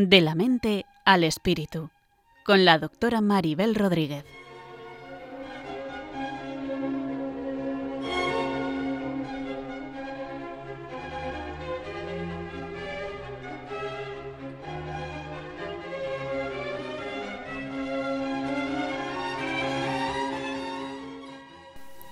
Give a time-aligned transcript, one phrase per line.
[0.00, 1.90] De la mente al espíritu,
[2.46, 4.24] con la doctora Maribel Rodríguez.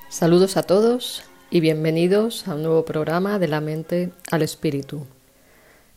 [0.08, 5.06] Saludos a todos y bienvenidos a un nuevo programa de la mente al espíritu.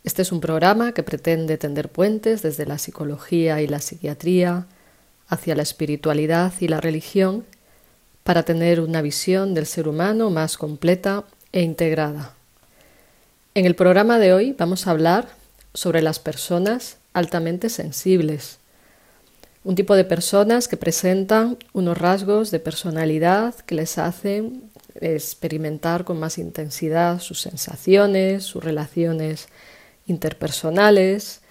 [0.09, 4.65] Este es un programa que pretende tender puentes desde la psicología y la psiquiatría
[5.27, 7.45] hacia la espiritualidad y la religión
[8.23, 12.33] para tener una visión del ser humano más completa e integrada.
[13.53, 15.27] En el programa de hoy vamos a hablar
[15.75, 18.57] sobre las personas altamente sensibles,
[19.63, 26.19] un tipo de personas que presentan unos rasgos de personalidad que les hacen experimentar con
[26.19, 29.49] más intensidad sus sensaciones, sus relaciones
[30.09, 31.41] interpersonales,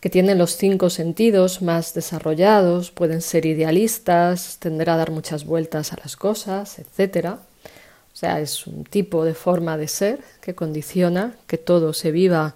[0.00, 5.92] que tienen los cinco sentidos más desarrollados, pueden ser idealistas, tender a dar muchas vueltas
[5.92, 7.38] a las cosas, etc.
[8.12, 12.54] O sea, es un tipo de forma de ser que condiciona que todo se viva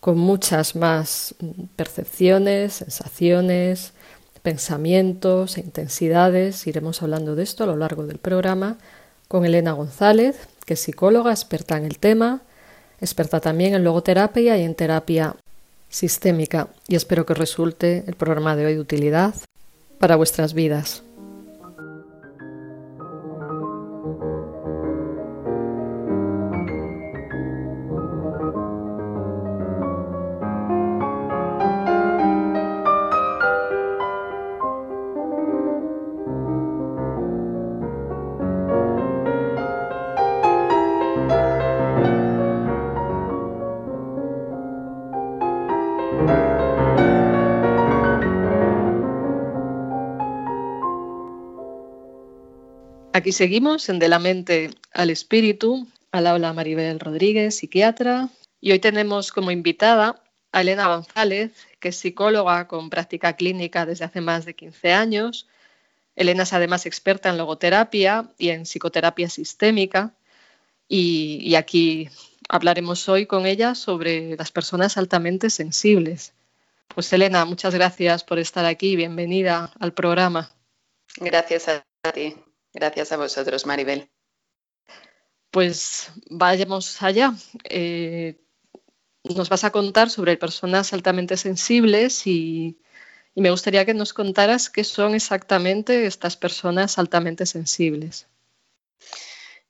[0.00, 1.34] con muchas más
[1.76, 3.92] percepciones, sensaciones,
[4.42, 6.66] pensamientos e intensidades.
[6.66, 8.78] Iremos hablando de esto a lo largo del programa
[9.28, 12.42] con Elena González, que es psicóloga experta en el tema,
[13.00, 15.36] experta también en logoterapia y en terapia
[15.88, 19.34] sistémica y espero que resulte el programa de hoy de utilidad
[19.98, 21.02] para vuestras vidas.
[53.18, 55.88] Aquí seguimos en De la mente al espíritu.
[56.12, 58.28] Al habla Maribel Rodríguez, psiquiatra.
[58.60, 64.04] Y hoy tenemos como invitada a Elena González, que es psicóloga con práctica clínica desde
[64.04, 65.48] hace más de 15 años.
[66.14, 70.14] Elena es además experta en logoterapia y en psicoterapia sistémica.
[70.86, 72.08] Y, y aquí
[72.48, 76.34] hablaremos hoy con ella sobre las personas altamente sensibles.
[76.94, 78.94] Pues Elena, muchas gracias por estar aquí.
[78.94, 80.52] Bienvenida al programa.
[81.16, 82.36] Gracias a ti.
[82.78, 84.08] Gracias a vosotros, Maribel.
[85.50, 87.34] Pues vayamos allá.
[87.64, 88.36] Eh,
[89.24, 92.78] nos vas a contar sobre personas altamente sensibles y,
[93.34, 98.28] y me gustaría que nos contaras qué son exactamente estas personas altamente sensibles.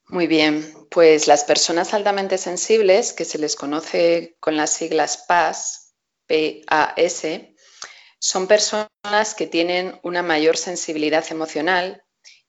[0.08, 5.94] Muy bien, pues las personas altamente sensibles, que se les conoce con las siglas PAS,
[6.26, 7.24] PAS,
[8.18, 12.02] son personas que tienen una mayor sensibilidad emocional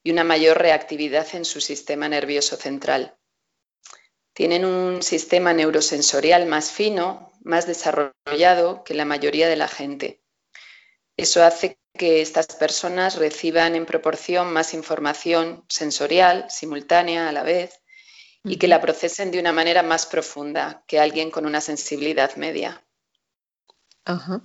[0.04, 3.16] y una mayor reactividad en su sistema nervioso central.
[4.34, 10.22] Tienen un sistema neurosensorial más fino, más desarrollado que la mayoría de la gente.
[11.18, 17.82] Eso hace que estas personas reciban en proporción más información sensorial, simultánea a la vez,
[18.44, 22.86] y que la procesen de una manera más profunda que alguien con una sensibilidad media.
[24.06, 24.42] Ajá.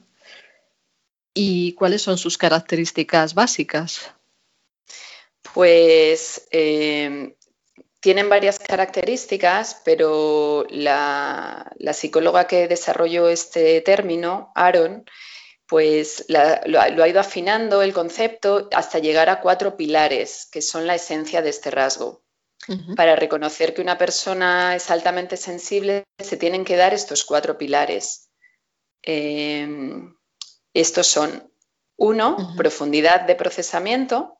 [1.32, 4.13] ¿Y cuáles son sus características básicas?
[5.53, 7.37] Pues eh,
[8.05, 15.06] tienen varias características, pero la, psicóloga que desarrolló este término, Aaron,
[15.66, 20.97] pues lo, ha ido afinando el concepto hasta llegar a cuatro pilares, que son la
[20.97, 22.22] esencia de este rasgo.
[22.94, 28.28] Para reconocer que una persona es altamente sensible, se tienen que dar estos cuatro pilares.
[29.03, 29.66] Eh,
[30.74, 31.51] estos son,
[31.97, 34.39] uno, profundidad de procesamiento,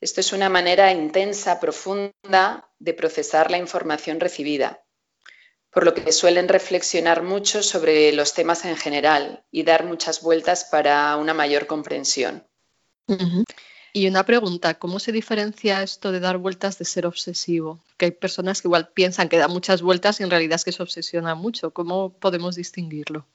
[0.00, 4.82] esto es una manera intensa, profunda de procesar la información recibida,
[5.70, 10.64] por lo que suelen reflexionar mucho sobre los temas en general y dar muchas vueltas
[10.64, 12.46] para una mayor comprensión.
[13.92, 17.80] Y una pregunta, ¿cómo se diferencia esto de dar vueltas de ser obsesivo?
[17.96, 20.72] Que hay personas que igual piensan que da muchas vueltas y en realidad es que
[20.72, 21.72] se obsesiona mucho.
[21.72, 23.26] ¿Cómo podemos distinguirlo?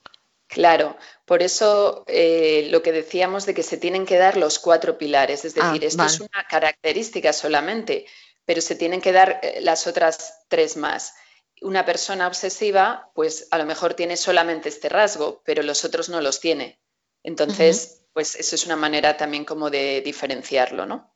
[0.52, 4.98] Claro, por eso eh, lo que decíamos de que se tienen que dar los cuatro
[4.98, 8.06] pilares, es decir, ah, esto es una característica solamente,
[8.44, 11.14] pero se tienen que dar eh, las otras tres más.
[11.62, 16.20] Una persona obsesiva, pues a lo mejor tiene solamente este rasgo, pero los otros no
[16.20, 16.82] los tiene.
[17.24, 21.16] Entonces, pues eso es una manera también como de diferenciarlo, ¿no?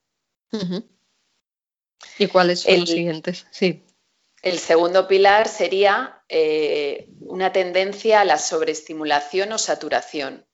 [2.18, 3.48] ¿Y cuáles son los siguientes?
[3.52, 3.84] Sí.
[4.42, 10.48] El segundo pilar sería eh, una tendencia a la sobreestimulación o saturación.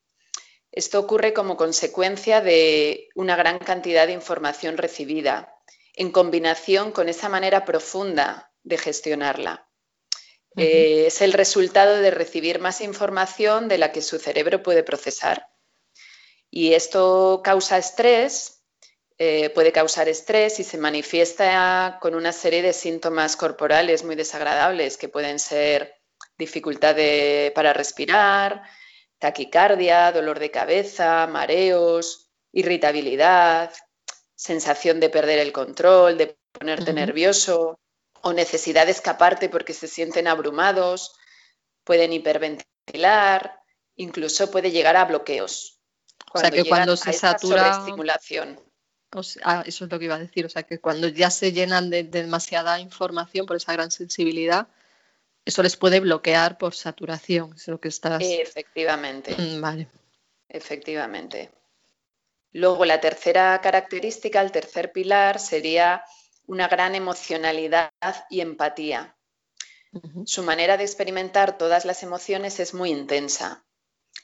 [0.70, 5.54] Esto ocurre como consecuencia de una gran cantidad de información recibida,
[5.94, 9.68] en combinación con esa manera profunda de gestionarla.
[10.56, 15.48] Eh, es el resultado de recibir más información de la que su cerebro puede procesar.
[16.50, 18.61] Y esto causa estrés,
[19.24, 24.96] eh, puede causar estrés y se manifiesta con una serie de síntomas corporales muy desagradables
[24.96, 25.94] que pueden ser
[26.36, 26.96] dificultad
[27.54, 28.64] para respirar,
[29.20, 33.72] taquicardia, dolor de cabeza, mareos, irritabilidad,
[34.34, 37.78] sensación de perder el control, de ponerte nervioso
[38.22, 41.14] o necesidad de escaparte porque se sienten abrumados,
[41.84, 43.60] pueden hiperventilar,
[43.94, 45.78] incluso puede llegar a bloqueos.
[46.34, 48.71] o sea que cuando se satura estimulación.
[49.44, 51.90] Ah, eso es lo que iba a decir, o sea que cuando ya se llenan
[51.90, 54.68] de demasiada información por esa gran sensibilidad,
[55.44, 58.22] eso les puede bloquear por saturación, es lo que estás.
[58.22, 59.34] Efectivamente.
[59.36, 59.88] Mm, vale.
[60.48, 61.50] Efectivamente.
[62.52, 66.04] Luego, la tercera característica, el tercer pilar, sería
[66.46, 67.90] una gran emocionalidad
[68.30, 69.16] y empatía.
[70.24, 73.64] Su manera de experimentar todas las emociones es muy intensa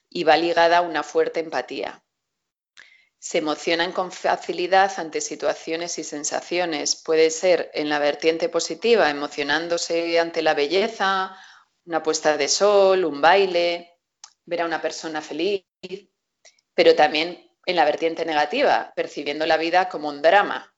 [0.09, 2.03] y va ligada a una fuerte empatía.
[3.19, 6.97] Se emocionan con facilidad ante situaciones y sensaciones.
[6.97, 11.37] Puede ser en la vertiente positiva, emocionándose ante la belleza,
[11.85, 13.99] una puesta de sol, un baile,
[14.45, 15.65] ver a una persona feliz,
[16.75, 20.75] pero también en la vertiente negativa, percibiendo la vida como un drama.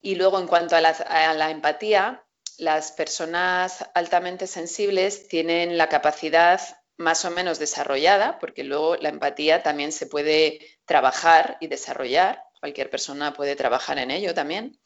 [0.00, 2.26] Y luego, en cuanto a la, empatía,
[2.58, 6.60] las personas altamente sensibles tienen la capacidad
[6.96, 12.90] más o menos desarrollada, porque luego la empatía también se puede trabajar y desarrollar, cualquier
[12.90, 14.78] persona puede trabajar en ello también,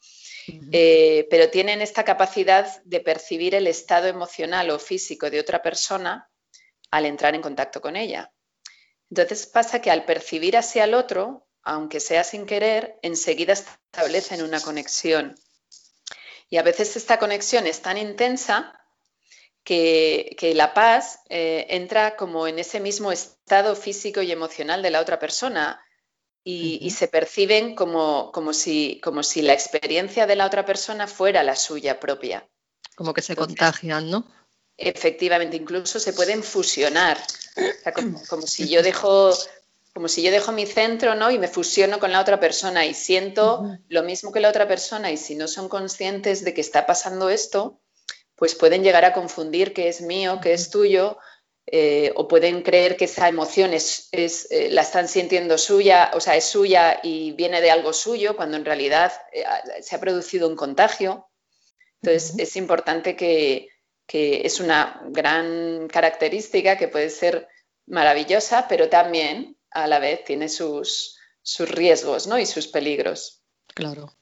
[0.71, 6.29] eh, pero tienen esta capacidad de percibir el estado emocional o físico de otra persona
[6.89, 8.31] al entrar en contacto con ella.
[9.09, 14.61] Entonces pasa que al percibir hacia el otro, aunque sea sin querer, enseguida establecen una
[14.61, 15.35] conexión.
[16.49, 18.73] Y a veces esta conexión es tan intensa
[19.67, 25.01] que, la paz eh, entra como en ese mismo estado físico y emocional de la
[25.01, 25.81] otra persona
[26.41, 31.43] y, se perciben como, como, si, como si la experiencia de la otra persona fuera
[31.43, 32.47] la suya propia.
[32.95, 34.25] Como que se contagian, ¿no?
[34.77, 37.17] Efectivamente, incluso se pueden fusionar.
[38.29, 39.33] como, si yo dejo
[39.93, 41.31] como si yo dejo mi centro ¿no?
[41.31, 45.11] y me fusiono con la otra persona y siento lo mismo que la otra persona
[45.11, 47.81] y si no son conscientes de que está pasando esto,
[48.37, 51.17] pues pueden llegar a confundir que es mío, que es tuyo,
[51.65, 56.37] eh, o pueden creer que esa emoción es, eh, la están sintiendo suya, o sea,
[56.37, 59.43] es suya y viene de algo suyo, cuando en realidad eh,
[59.81, 61.27] se ha producido un contagio.
[62.01, 63.69] Entonces, es importante que,
[64.05, 67.47] que, es una gran característica que puede ser
[67.87, 72.37] maravillosa, pero también a la vez tiene sus, sus riesgos ¿no?
[72.37, 73.41] y sus peligros.
[73.73, 74.13] Claro.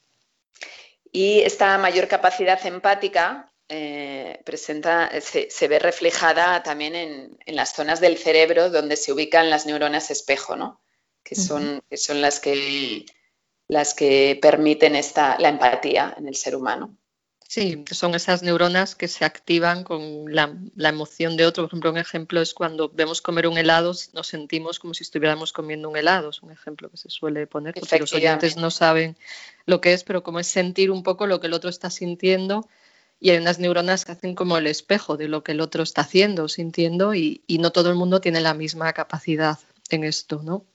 [1.12, 8.17] Y esta mayor capacidad empática eh, presenta, se, ve reflejada también en, las zonas del
[8.17, 10.81] cerebro donde se ubican las neuronas espejo, ¿no?
[11.24, 13.05] que, son, son las, que,
[13.67, 16.95] las que permiten esta, la empatía en el ser humano.
[17.48, 21.63] Sí, son esas neuronas que se activan con la, emoción de otro.
[21.63, 25.53] Por ejemplo, un ejemplo es cuando vemos comer un helado, nos sentimos como si estuviéramos
[25.53, 26.31] comiendo un helado.
[26.31, 29.15] Es un ejemplo que se suele poner, porque los oyentes no saben
[29.65, 32.67] lo que es, pero como es sentir un poco lo que el otro está sintiendo
[33.19, 36.01] y hay unas neuronas que hacen como el espejo de lo que el otro está
[36.01, 40.65] haciendo, sintiendo, y, no todo el mundo tiene la misma capacidad en esto, ¿no?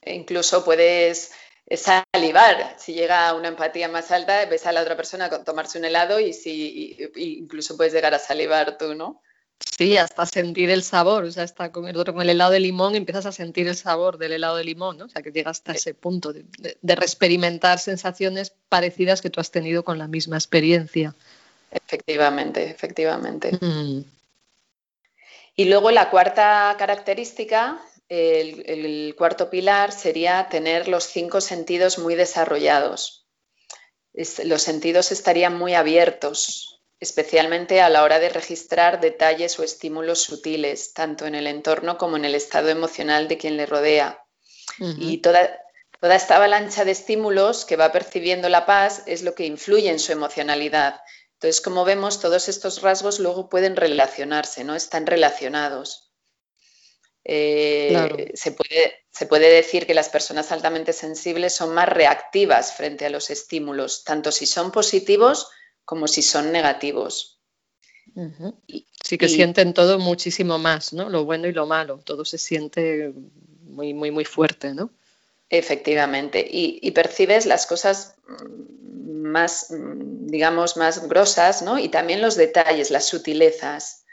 [0.00, 1.32] E incluso puedes
[1.76, 5.84] salivar, si llega a una empatía más alta, ves a la otra persona tomarse un
[5.84, 9.22] helado y si incluso puedes llegar a salivar tú, ¿no?
[9.78, 12.60] Sí, hasta sentir el sabor, o sea, está con el otro con el helado de
[12.60, 15.06] limón empiezas a sentir el sabor del helado de limón, ¿no?
[15.06, 19.40] O sea, que llega hasta ese punto de, de, de experimentar sensaciones parecidas que tú
[19.40, 21.14] has tenido con la misma experiencia.
[21.74, 23.52] Efectivamente, efectivamente.
[23.60, 24.04] Mm.
[25.56, 33.26] Y luego la cuarta característica, el, cuarto pilar, sería tener los cinco sentidos muy desarrollados.
[34.44, 40.94] los sentidos estarían muy abiertos, especialmente a la hora de registrar detalles o estímulos sutiles,
[40.94, 44.24] tanto en el entorno como en el estado emocional de quien le rodea.
[44.78, 45.60] Y toda,
[46.00, 49.98] toda esta avalancha de estímulos que va percibiendo la paz es lo que influye en
[49.98, 51.00] su emocionalidad
[51.44, 54.74] entonces, como vemos, todos estos rasgos luego pueden relacionarse, ¿no?
[54.74, 56.10] Están relacionados.
[57.22, 63.04] Eh, se, puede, se puede decir que las personas altamente sensibles son más reactivas frente
[63.04, 65.48] a los estímulos, tanto si son positivos
[65.84, 67.42] como si son negativos.
[69.02, 71.10] sí que sienten todo muchísimo más, ¿no?
[71.10, 73.12] Lo bueno y lo malo, todo se siente
[73.64, 74.90] muy, muy, muy fuerte, ¿no?
[75.56, 78.16] Efectivamente, y, percibes las cosas
[79.06, 81.78] más, digamos, más grosas, ¿no?
[81.78, 84.04] Y también los detalles, las sutilezas.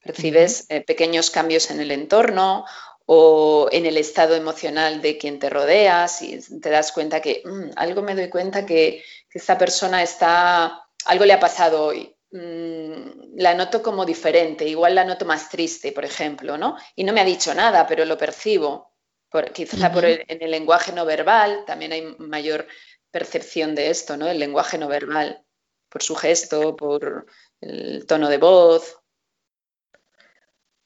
[0.00, 2.64] Percibes eh, pequeños cambios en el entorno
[3.06, 7.70] o en el estado emocional de quien te rodeas y te das cuenta que mm,
[7.74, 12.14] algo me doy cuenta que, que, esta persona está, algo le ha pasado hoy.
[12.30, 16.76] Mm, la noto como diferente, igual la noto más triste, por ejemplo, ¿no?
[16.94, 18.93] Y no me ha dicho nada, pero lo percibo.
[19.34, 22.68] Por, quizá por en el lenguaje no verbal también hay mayor
[23.10, 24.28] percepción de esto, ¿no?
[24.28, 25.44] El lenguaje no verbal,
[25.88, 27.26] por su gesto, por
[27.60, 28.96] el tono de voz.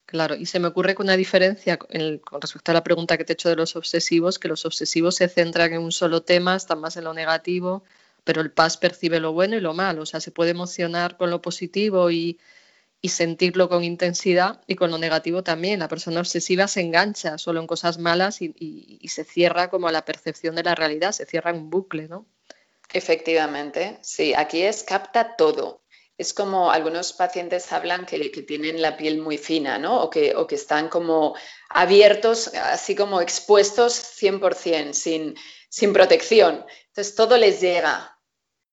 [0.07, 3.33] Claro, y se me ocurre que una diferencia con respecto a la pregunta que te
[3.33, 6.81] he hecho de los obsesivos, que los obsesivos se centran en un solo tema, están
[6.81, 7.85] más en lo negativo,
[8.25, 11.29] pero el paz percibe lo bueno y lo malo, o sea, se puede emocionar con
[11.29, 12.39] lo positivo y,
[13.07, 15.79] sentirlo con intensidad y con lo negativo también.
[15.79, 20.05] La persona obsesiva se engancha solo en cosas malas y, se cierra como a la
[20.05, 22.27] percepción de la realidad, se cierra en un bucle, ¿no?
[22.93, 25.83] Efectivamente, sí, aquí es capta todo.
[26.17, 30.03] Es como algunos pacientes hablan que, tienen la piel muy fina, ¿no?
[30.03, 31.37] O que, o que están como
[31.69, 35.37] abiertos, así como expuestos 100%, sin,
[35.69, 36.67] sin protección.
[36.89, 38.19] Entonces todo les llega,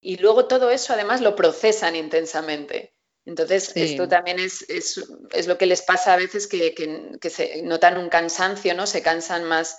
[0.05, 2.94] y luego todo eso además lo procesan intensamente.
[3.25, 7.98] Entonces, esto también es, es, lo que les pasa a veces que, que, se notan
[7.98, 8.86] un cansancio, ¿no?
[8.86, 9.77] Se cansan más,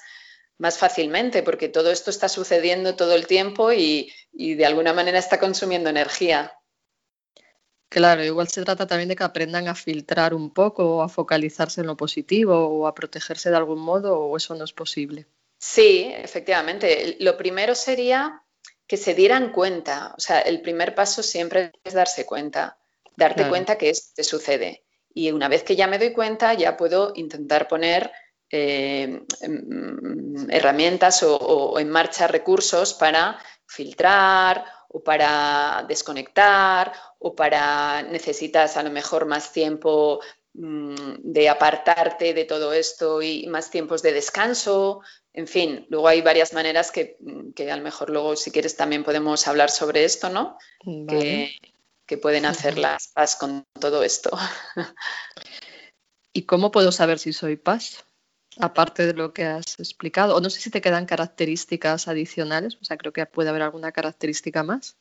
[0.58, 5.18] más fácilmente porque todo esto está sucediendo todo el tiempo y, y, de alguna manera
[5.18, 6.52] está consumiendo energía.
[7.88, 11.82] Claro, igual se trata también de que aprendan a filtrar un poco, o a focalizarse
[11.82, 15.28] en lo positivo o a protegerse de algún modo, o eso no es posible.
[15.58, 17.16] Sí, efectivamente.
[17.20, 18.42] Lo primero sería
[18.88, 20.14] que se dieran cuenta.
[20.16, 22.78] O sea, el primer paso siempre es darse cuenta,
[23.16, 24.84] darte cuenta que esto te sucede.
[25.12, 28.12] Y una vez que ya me doy cuenta, ya puedo intentar poner
[28.50, 38.76] eh, mm, herramientas o, en marcha recursos para filtrar o para desconectar o para necesitas
[38.76, 40.20] a lo mejor más tiempo
[40.54, 45.00] mm, de apartarte de todo esto y más tiempos de descanso,
[45.36, 47.18] en fin, luego hay varias maneras que,
[47.70, 50.56] a lo mejor luego, si quieres, también podemos hablar sobre esto, ¿no?
[50.82, 51.54] Que,
[52.16, 54.30] pueden hacer las paz con todo esto.
[56.32, 58.04] ¿Y cómo puedo saber si soy paz?
[58.58, 62.84] Aparte de lo que has explicado, o no sé si te quedan características adicionales, o
[62.84, 64.96] sea, creo que puede haber alguna característica más.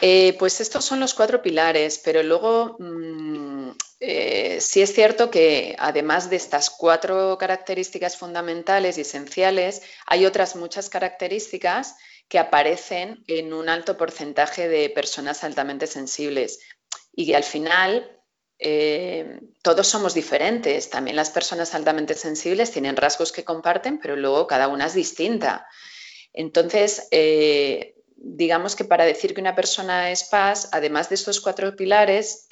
[0.00, 5.74] Eh, pues estos son los cuatro pilares, pero luego mm, eh, sí es cierto que
[5.78, 11.96] además de estas cuatro características fundamentales y esenciales, hay otras muchas características
[12.28, 16.60] que aparecen en un alto porcentaje de personas altamente sensibles
[17.12, 18.20] y al final
[18.58, 20.90] eh, todos somos diferentes.
[20.90, 25.66] También las personas altamente sensibles tienen rasgos que comparten, pero luego cada una es distinta.
[26.32, 27.08] Entonces,
[28.16, 32.46] digamos que para decir que una persona es paz, además de estos cuatro pilares,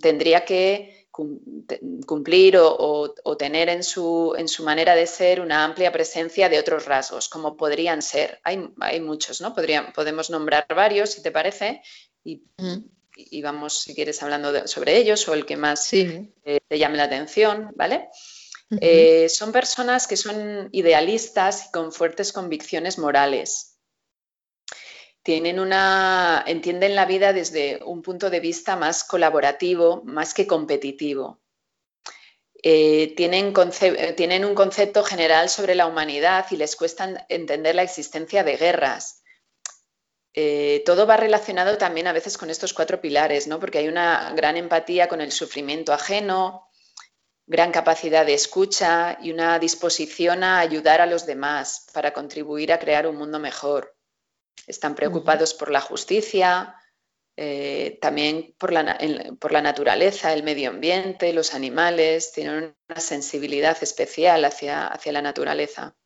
[0.00, 6.48] tendría que cumplir o, tener en su, en su, manera de ser una amplia presencia
[6.48, 8.40] de otros rasgos, como podrían ser.
[8.44, 9.54] Hay, hay muchos, ¿no?
[9.54, 11.82] podemos nombrar varios, si te parece,
[12.24, 12.42] y,
[13.42, 17.72] vamos, si quieres, hablando sobre ellos o el que más eh, te llame la atención,
[17.74, 18.08] ¿vale?
[18.80, 23.69] Eh, son personas que son idealistas y con fuertes convicciones morales
[25.22, 31.40] tienen una, entienden la vida desde un punto de vista más colaborativo, más que competitivo.
[32.62, 37.82] Eh, tienen, eh, tienen, un concepto general sobre la humanidad y les cuesta entender la
[37.82, 39.22] existencia de guerras.
[40.34, 43.58] Eh, todo va relacionado también a veces con estos cuatro pilares, ¿no?
[43.58, 46.68] porque hay una gran empatía con el sufrimiento ajeno,
[47.46, 52.78] gran capacidad de escucha y una disposición a ayudar a los demás para contribuir a
[52.78, 53.96] crear un mundo mejor
[54.66, 56.74] están preocupados por la justicia,
[57.36, 58.98] eh, también por la,
[59.38, 65.22] por la, naturaleza, el medio ambiente, los animales, tienen una sensibilidad especial hacia, hacia la
[65.22, 65.96] naturaleza.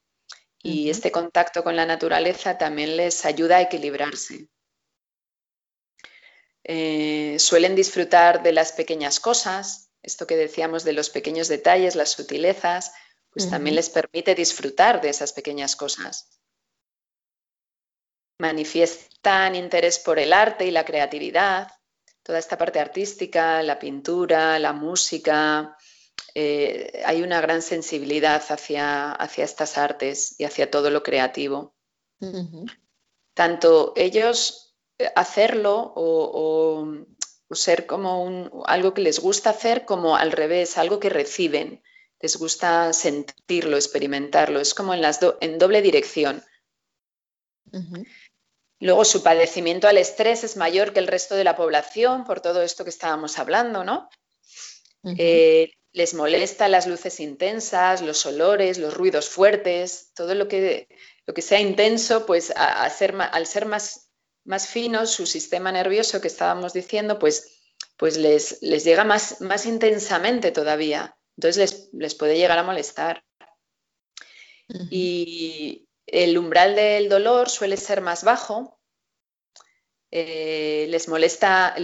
[0.63, 4.49] Y este contacto con la naturaleza también les ayuda a equilibrarse.
[6.63, 12.13] Eh, suelen disfrutar de las pequeñas cosas, esto que decíamos de los pequeños detalles, las
[12.13, 12.93] sutilezas,
[13.31, 16.35] pues también les permite disfrutar de esas pequeñas cosas
[18.39, 21.69] manifiestan interés por el arte y la creatividad,
[22.23, 25.77] toda esta parte artística, la pintura, la música.
[26.35, 31.75] Eh, hay una gran sensibilidad hacia, hacia, estas artes y hacia todo lo creativo.
[33.35, 37.05] Tanto ellos eh, hacerlo o,
[37.51, 41.83] ser como algo que les gusta hacer como al revés, algo que reciben.
[42.21, 44.59] Les gusta sentirlo, experimentarlo.
[44.59, 46.43] Es como en, las en doble dirección.
[48.81, 52.63] Luego su padecimiento al estrés es mayor que el resto de la población por todo
[52.63, 54.09] esto que estábamos hablando, ¿no?
[55.19, 60.89] Eh, les molesta las luces intensas, los olores, los ruidos fuertes, todo lo que,
[61.27, 63.15] lo que sea intenso, pues al ser
[63.67, 64.11] más,
[64.45, 67.61] más fino su sistema nervioso que estábamos diciendo, pues,
[67.97, 71.17] pues les, les llega más, más intensamente todavía.
[71.37, 73.25] Entonces les, puede llegar a molestar.
[74.91, 78.79] Y el umbral del dolor suele ser más bajo.
[80.11, 81.75] Eh, les molesta,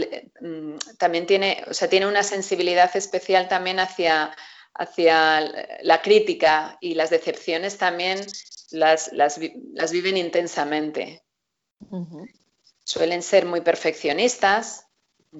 [0.40, 4.34] mm, también tiene, o sea, tiene una sensibilidad especial también hacia,
[4.74, 5.40] hacia
[5.82, 8.24] la crítica y las decepciones también
[8.70, 9.38] las, las,
[9.90, 11.24] viven intensamente.
[12.84, 14.86] Suelen ser muy perfeccionistas,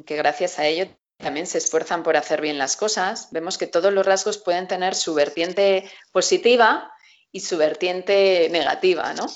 [0.05, 3.29] que gracias a ello también se esfuerzan por hacer bien las cosas.
[3.31, 6.93] Vemos que todos los rasgos pueden tener su vertiente positiva
[7.33, 9.27] y su vertiente negativa, ¿no?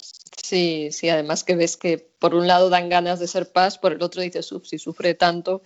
[0.42, 3.92] Sí, sí, además que ves que por un lado dan ganas de ser paz, por
[3.92, 5.62] el otro dices, uff, si sufre tanto,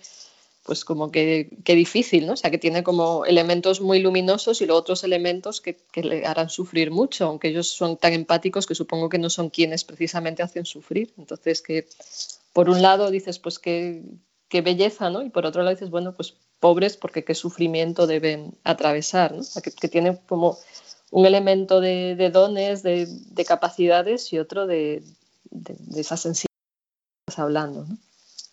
[0.63, 2.33] pues como que, difícil, ¿no?
[2.33, 6.25] O sea, que tiene como elementos muy luminosos y luego otros elementos que, que, le
[6.25, 10.43] harán sufrir mucho, aunque ellos son tan empáticos que supongo que no son quienes precisamente
[10.43, 11.11] hacen sufrir.
[11.17, 11.87] Entonces, que
[12.53, 14.03] por un lado dices, pues que
[14.49, 15.21] qué belleza, ¿no?
[15.21, 19.43] Y por otro lado dices, bueno, pues pobres porque qué sufrimiento deben atravesar, ¿no?
[19.63, 20.57] que, que tienen como
[21.11, 25.03] un elemento de, dones, de, capacidades y otro de,
[25.95, 27.85] esa sensibilidad que estás hablando.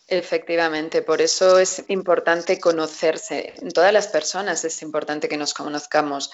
[0.08, 3.54] Efectivamente, por eso es importante conocerse.
[3.60, 6.30] En todas las personas es importante que nos conozcamos,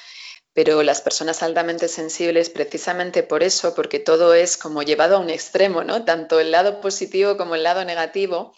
[0.53, 5.31] pero las personas altamente sensibles, precisamente por eso, porque todo es como llevado a un
[5.31, 6.05] extremo, ¿no?
[6.05, 8.55] Tanto el lado positivo como el lado negativo,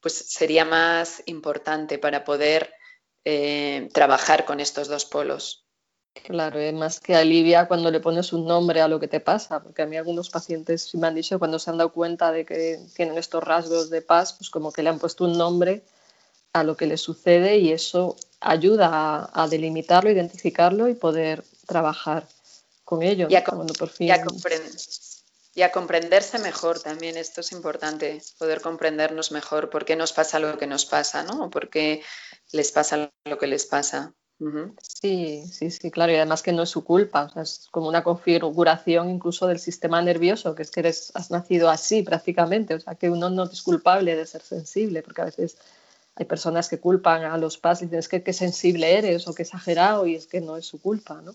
[0.00, 2.72] pues sería más importante para poder
[3.24, 5.61] eh, trabajar con estos dos polos.
[6.14, 9.62] Claro, es más que alivia cuando le pones un nombre a lo que te pasa,
[9.62, 12.80] porque a mí algunos pacientes me han dicho cuando se han dado cuenta de que
[12.94, 15.82] tienen estos rasgos de paz, pues como que le han puesto un nombre
[16.52, 22.28] a lo que les sucede y eso ayuda a, delimitarlo, identificarlo y poder trabajar
[22.84, 23.28] con ello.
[23.28, 24.08] Ya, por fin
[25.54, 27.16] y a comprenderse mejor también.
[27.16, 31.44] Esto es importante, poder comprendernos mejor por qué nos pasa lo que nos pasa, ¿no?
[31.44, 32.02] O por qué
[32.52, 34.14] les pasa lo que les pasa.
[34.82, 36.12] Sí, sí, sí, claro.
[36.12, 37.30] Y además que no es su culpa.
[37.36, 42.02] es como una configuración incluso del sistema nervioso, que es que eres, has nacido así
[42.02, 42.74] prácticamente.
[42.74, 45.56] O sea, que uno no es culpable de ser sensible, porque a veces
[46.16, 49.34] hay personas que culpan a los padres y dicen es que qué sensible eres o
[49.34, 51.34] qué exagerado y es que no es su culpa, ¿no?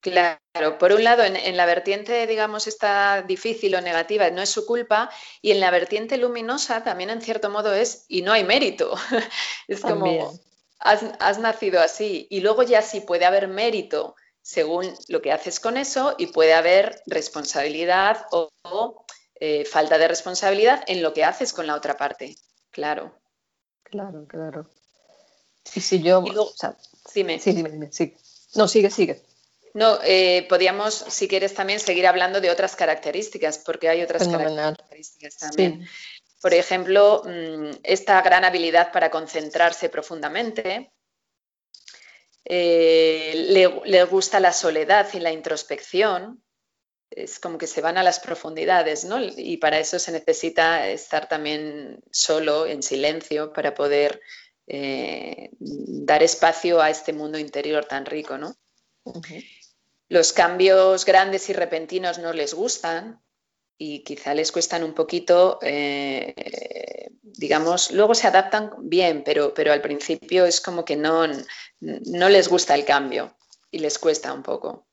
[0.00, 4.64] Claro, por un lado, en, la vertiente, digamos, está difícil o negativa, no es su
[4.64, 5.10] culpa,
[5.42, 8.94] y en la vertiente luminosa también, en cierto modo, es y no hay mérito.
[9.68, 10.38] es como,
[10.78, 15.76] has, nacido así, y luego ya sí puede haber mérito según lo que haces con
[15.76, 18.50] eso, y puede haber responsabilidad o,
[19.40, 22.36] eh, falta de responsabilidad en lo que haces con la otra parte.
[22.70, 23.14] Claro.
[23.82, 24.66] Claro, claro.
[25.74, 26.24] Y si yo.
[27.14, 27.38] dime.
[27.38, 27.92] Sí, dime, dime.
[27.92, 28.16] Sí.
[28.54, 29.22] No, sigue, sigue.
[29.74, 35.36] No, eh, podríamos, si quieres, también seguir hablando de otras características, porque hay otras características
[35.38, 35.86] también.
[36.40, 40.92] Por ejemplo, mm, esta gran habilidad para concentrarse profundamente.
[42.44, 43.46] Eh,
[43.84, 46.42] le, gusta la soledad y la introspección.
[47.10, 49.18] Es como que se van a las profundidades, ¿no?
[49.20, 54.20] Y para eso se necesita estar también solo, en silencio, para poder
[54.66, 58.54] eh, dar espacio a este mundo interior tan rico, ¿no?
[60.08, 63.22] Los cambios grandes y repentinos no les gustan
[63.78, 66.34] y quizá les cuestan un poquito, eh,
[67.22, 71.26] digamos, luego se adaptan bien, pero, pero al principio es como que no,
[71.80, 73.36] no les gusta el cambio
[73.70, 74.88] y les cuesta un poco.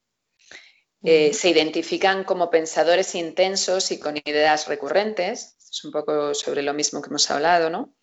[1.03, 6.73] Eh, se identifican como pensadores intensos y con ideas recurrentes, es un poco sobre lo
[6.73, 7.95] mismo que hemos hablado, ¿no?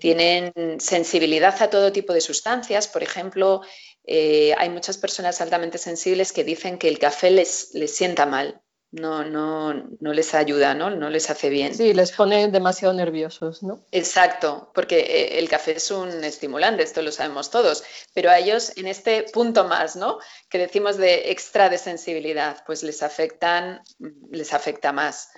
[0.00, 3.60] Tienen sensibilidad a todo tipo de sustancias, por ejemplo,
[4.04, 8.60] eh, hay muchas personas altamente sensibles que dicen que el café les, les sienta mal,
[8.96, 10.90] no, no, no, les ayuda, ¿no?
[10.90, 11.74] no les hace bien.
[11.74, 13.80] Sí, les pone demasiado nerviosos, ¿no?
[13.92, 18.72] Exacto, porque eh, el café es un estimulante, esto lo sabemos todos, pero a ellos
[18.76, 20.18] en este punto más, ¿no?
[20.48, 23.82] Que decimos de extra de sensibilidad, pues les afectan,
[24.30, 25.30] les afecta más.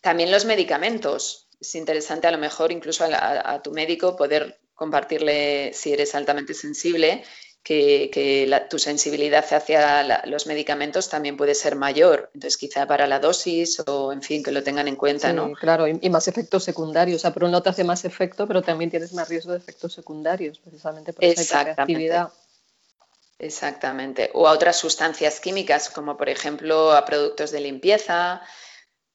[0.00, 1.48] También los medicamentos.
[1.60, 7.22] Es interesante a lo mejor incluso a tu médico poder compartirle si eres altamente sensible
[7.62, 12.30] que, tu sensibilidad hacia los medicamentos también puede ser mayor.
[12.34, 15.52] Entonces, quizá para la dosis o, en fin, que lo tengan en cuenta, ¿no?
[15.52, 17.16] Claro, y, más efectos secundarios.
[17.16, 19.58] O sea, por un lado te hace más efecto, pero también tienes más riesgo de
[19.58, 22.32] efectos secundarios, precisamente por esa actividad.
[23.38, 24.30] Exactamente.
[24.34, 28.40] O a otras sustancias químicas, como por ejemplo a productos de limpieza,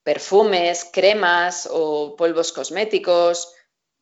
[0.03, 3.53] perfumes, cremas o polvos cosméticos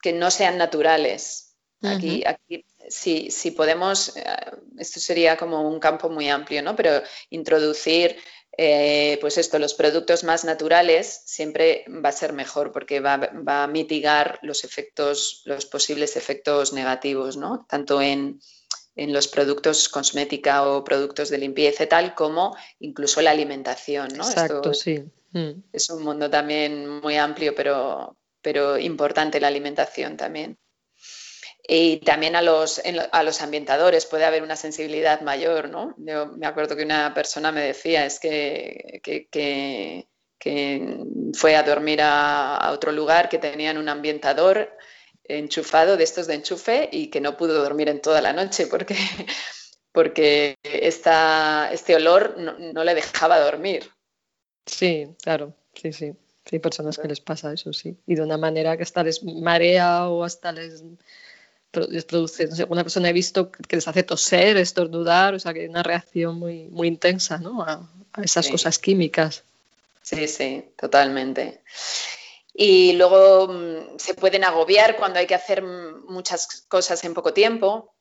[0.01, 1.55] que no sean naturales.
[1.83, 4.23] Aquí, aquí si, podemos, eh,
[4.77, 6.75] esto sería como un campo muy amplio, ¿no?
[6.75, 8.17] Pero introducir,
[8.57, 13.67] eh, pues esto, los productos más naturales siempre va a ser mejor porque va, a
[13.67, 17.65] mitigar los efectos, los posibles efectos negativos, ¿no?
[17.69, 18.39] Tanto en,
[18.97, 24.23] los productos cosmética o productos de limpieza y tal, como incluso la alimentación, ¿no?
[24.23, 25.03] Exacto, sí.
[25.33, 25.63] Mm.
[25.73, 30.57] Es un mundo también muy amplio, pero, pero importante la alimentación también.
[31.67, 35.95] Y también a los, a los ambientadores puede haber una sensibilidad mayor, ¿no?
[35.97, 40.05] Yo me acuerdo que una persona me decía, es que, que,
[41.33, 44.77] fue a dormir a, otro lugar que tenían un ambientador
[45.23, 48.95] enchufado de estos de enchufe y que no pudo dormir en toda la noche porque,
[49.91, 53.89] porque esta, este olor no, no le dejaba dormir.
[54.67, 56.13] Sí, claro, sí, sí.
[56.47, 57.97] Sí, personas que les pasa eso, sí.
[58.05, 60.83] Y de una manera que hasta les marea o hasta les
[61.89, 65.53] les produce, no sé, una persona he visto que les hace toser, estornudar, o sea,
[65.53, 67.61] que hay una reacción muy, muy intensa ¿no?
[67.63, 67.87] a,
[68.23, 69.43] esas cosas químicas.
[70.01, 71.61] Sí, sí, totalmente.
[72.53, 77.93] Y luego mm, se pueden agobiar cuando hay que hacer muchas cosas en poco tiempo.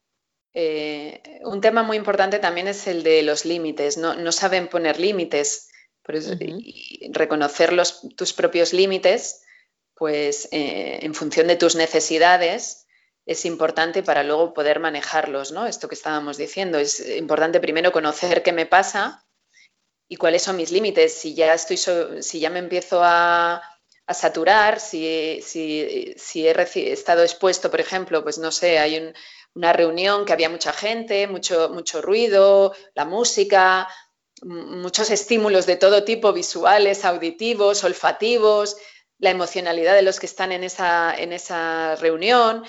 [0.53, 3.97] Eh, un tema muy importante también es el de los límites.
[3.97, 5.69] No, no saben poner límites.
[6.05, 9.41] Por y reconocer los, tus propios límites,
[9.95, 12.84] pues eh, en función de tus necesidades,
[13.27, 15.67] es importante para luego poder manejarlos, ¿no?
[15.67, 19.25] Esto que estábamos diciendo, es importante primero conocer qué me pasa
[20.09, 21.15] y cuáles son mis límites.
[21.15, 21.79] Si ya estoy,
[22.23, 23.63] si ya me empiezo a,
[24.07, 29.15] saturar, si, si, he estado expuesto, por ejemplo, pues no sé, hay
[29.55, 33.89] una reunión que había mucha gente, mucho, mucho ruido, la música,
[34.43, 38.77] muchos estímulos de todo tipo, visuales, auditivos, olfativos,
[39.19, 42.65] la emocionalidad de los que están en esa, en esa reunión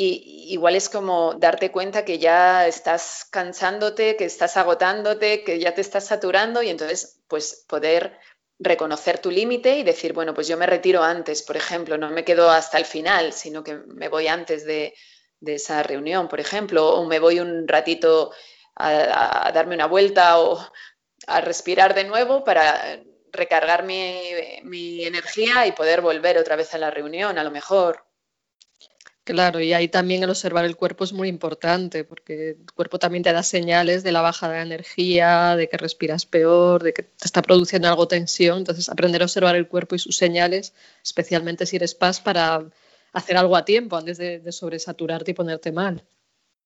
[0.00, 5.74] y igual es como darte cuenta que ya estás cansándote, que estás agotándote, que ya
[5.74, 8.16] te estás saturando y entonces pues poder
[8.60, 12.24] reconocer tu límite y decir, bueno, pues yo me retiro antes, por ejemplo, no me
[12.24, 14.94] quedo hasta el final, sino que me voy antes de,
[15.44, 18.32] esa reunión, por ejemplo, o me voy un ratito
[18.76, 20.58] a, darme una vuelta o
[21.26, 23.00] a respirar de nuevo para
[23.32, 28.07] recargar mi energía y poder volver otra vez a la reunión, a lo mejor.
[29.28, 33.22] Claro, y ahí también el observar el cuerpo es muy importante, porque el cuerpo también
[33.22, 37.26] te da señales de la baja de energía, de que respiras peor, de que te
[37.26, 38.56] está produciendo algo tensión.
[38.56, 40.72] Entonces, aprender a observar el cuerpo y sus señales,
[41.04, 42.70] especialmente si eres paz, para
[43.12, 46.02] hacer algo a tiempo antes de, sobresaturarte y ponerte mal.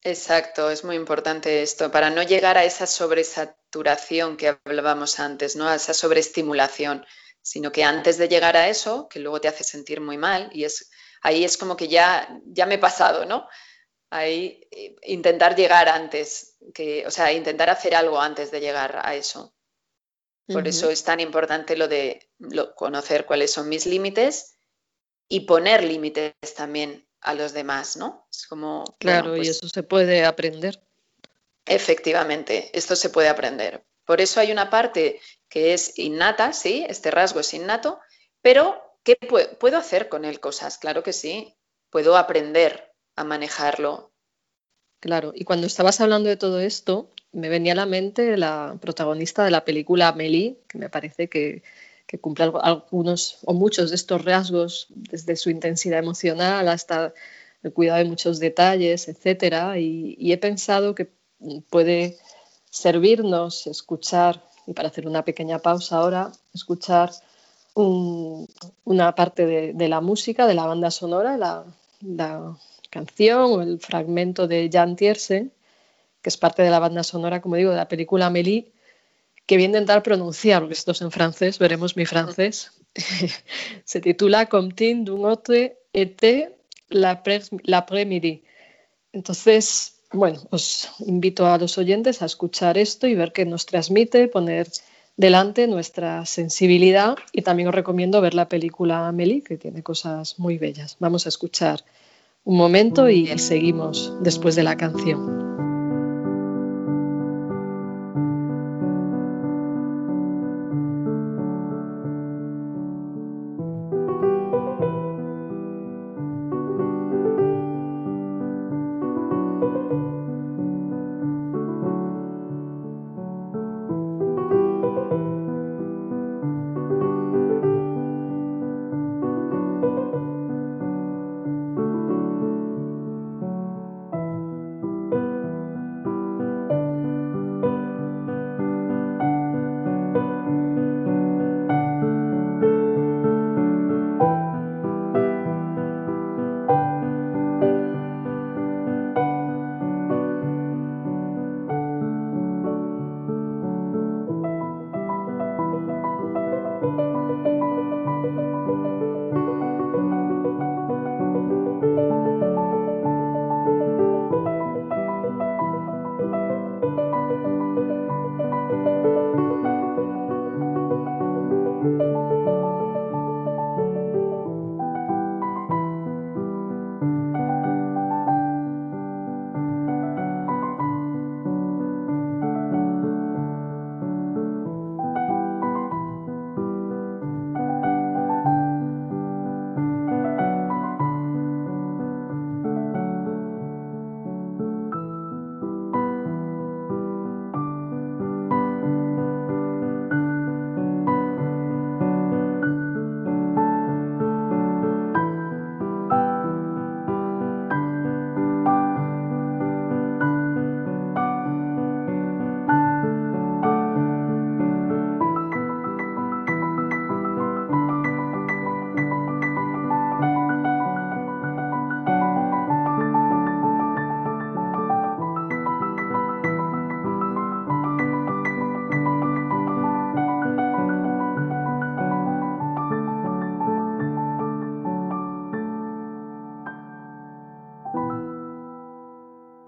[0.05, 5.67] Exacto, es muy importante esto, para no llegar a esa sobresaturación que hablábamos antes, ¿no?
[5.67, 7.05] A esa sobreestimulación,
[7.43, 10.63] sino que antes de llegar a eso, que luego te hace sentir muy mal, y
[10.63, 10.93] es
[11.23, 13.49] ahí es como que ya, ya me he pasado, ¿no?
[14.11, 19.15] Ahí eh, intentar llegar antes, que, o sea, intentar hacer algo antes de llegar a
[19.15, 19.55] eso.
[20.49, 22.29] Por eso es tan importante lo de
[22.77, 24.57] conocer cuáles son mis límites
[25.29, 28.27] y poner límites también a los demás, ¿no?
[28.31, 28.85] Es como.
[28.99, 30.83] Claro, y pues eso se puede aprender.
[31.65, 33.83] Efectivamente, esto se puede aprender.
[34.05, 38.01] Por eso hay una parte que es innata, sí, este rasgo es innato,
[38.43, 39.17] pero ¿Qué
[39.59, 40.79] puedo hacer con él cosas?
[40.79, 41.55] Claro que sí.
[41.91, 44.13] Puedo aprender a manejarlo.
[45.01, 49.45] Claro, y cuando estabas hablando de todo esto, me venía a la mente la protagonista
[49.45, 51.63] de la película Amélie, que me parece que,
[52.21, 57.15] cumple algunos o muchos de estos rasgos, desde su intensidad emocional hasta
[57.63, 59.77] el cuidado de muchos detalles, etc.
[59.79, 61.11] y he pensado que
[61.71, 62.19] puede
[62.71, 67.11] servirnos escuchar, y para hacer una pequeña pausa ahora, escuchar
[67.75, 72.57] una parte de, la música, de la banda sonora, la,
[72.91, 75.53] canción o el fragmento de Jan Tiersen,
[76.21, 78.71] que es parte de la banda sonora, como digo, de la película Amélie,
[79.47, 82.73] que voy a intentar pronunciar, porque esto es en francés, veremos mi francés.
[83.85, 86.55] Se titula Comptine d'un autre été
[86.91, 88.45] l'après-midi.
[89.13, 94.29] Entonces, bueno, os invito a los oyentes a escuchar esto y ver qué nos transmite,
[94.29, 94.69] poner
[95.17, 100.59] delante nuestra sensibilidad y también os recomiendo ver la película Amélie, que tiene cosas muy
[100.59, 100.97] bellas.
[101.01, 101.85] Vamos a escuchar
[102.45, 105.42] un momento y seguimos después de la canción.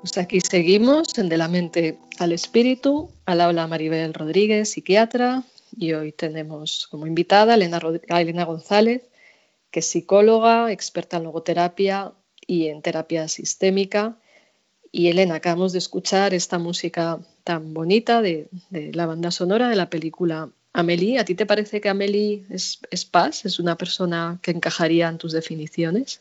[0.05, 3.11] Pues aquí seguimos en De la mente al espíritu.
[3.25, 9.01] Al habla Maribel Rodríguez, psiquiatra, y hoy tenemos como invitada a Elena, González,
[9.71, 12.13] que es psicóloga, experta en logoterapia
[12.47, 14.19] y en terapia sistémica.
[14.93, 19.89] Y Elena, acabamos de escuchar esta música tan bonita de, la banda sonora de la
[19.89, 21.19] película Amélie.
[21.19, 23.47] ¿A ti te parece que Amélie es, es paz?
[23.47, 26.21] ¿Es una persona que encajaría en tus definiciones?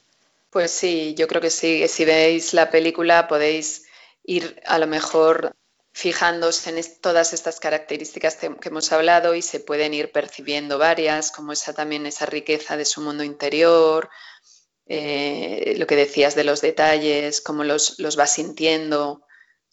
[0.53, 1.87] Pues sí, yo creo que sí.
[1.87, 3.85] Si veis la película podéis
[4.23, 5.55] ir a lo mejor
[5.93, 11.53] fijándose en todas estas características que hemos hablado y se pueden ir percibiendo varias, como
[11.53, 14.09] esa también esa riqueza de su mundo interior,
[14.85, 19.11] eh, lo que decías de los detalles, cómo los, los va sintiendo,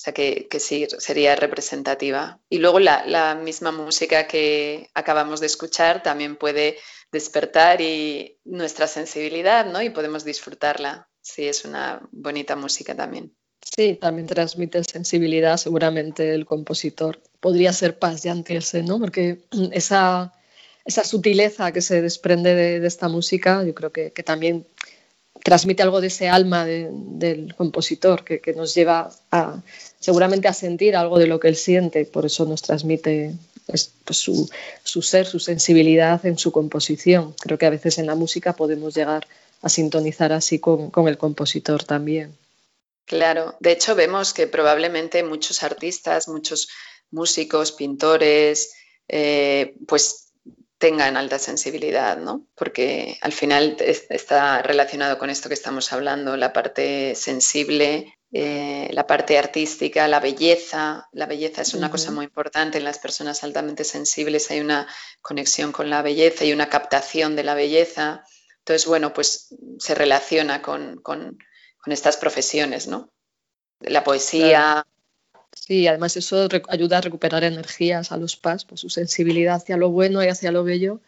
[0.00, 2.40] o sea que, sí, sería representativa.
[2.48, 6.78] Y luego la, la misma música que acabamos de escuchar también puede
[7.12, 9.82] despertar y nuestra sensibilidad, ¿no?
[9.82, 11.08] Y podemos disfrutarla.
[11.20, 13.34] Sí, es una bonita música también.
[13.62, 17.20] Sí, también transmite sensibilidad, seguramente el compositor.
[17.40, 18.98] Podría ser Paz Yantiese, ¿no?
[18.98, 20.32] Porque esa,
[20.84, 24.66] esa sutileza que se desprende de, esta música, yo creo que, también
[25.44, 29.62] transmite algo de ese alma del compositor, que, que, nos lleva a,
[29.98, 33.34] seguramente a sentir algo de lo que él siente, por eso nos transmite
[33.66, 33.92] pues,
[34.84, 37.34] su, ser, su sensibilidad en su composición.
[37.40, 39.26] Creo que a veces en la música podemos llegar
[39.62, 42.36] a sintonizar así con, el compositor también.
[43.04, 46.68] Claro, de hecho vemos que probablemente muchos artistas, muchos
[47.10, 48.72] músicos, pintores,
[49.08, 50.32] eh, pues
[50.78, 52.46] tengan alta sensibilidad, ¿no?
[52.54, 59.06] Porque al final está relacionado con esto que estamos hablando, la parte sensible eh, la
[59.06, 61.08] parte artística, la belleza.
[61.12, 64.50] La belleza es una cosa muy importante en las personas altamente sensibles.
[64.50, 64.86] Hay una
[65.20, 68.24] conexión con la belleza y una captación de la belleza.
[68.58, 71.02] Entonces, bueno, pues se relaciona con,
[71.86, 73.10] estas profesiones, ¿no?
[73.80, 74.86] La poesía.
[75.52, 79.90] Sí, además eso ayuda a recuperar energías a los pas, pues su sensibilidad hacia lo
[79.90, 81.00] bueno y hacia lo bello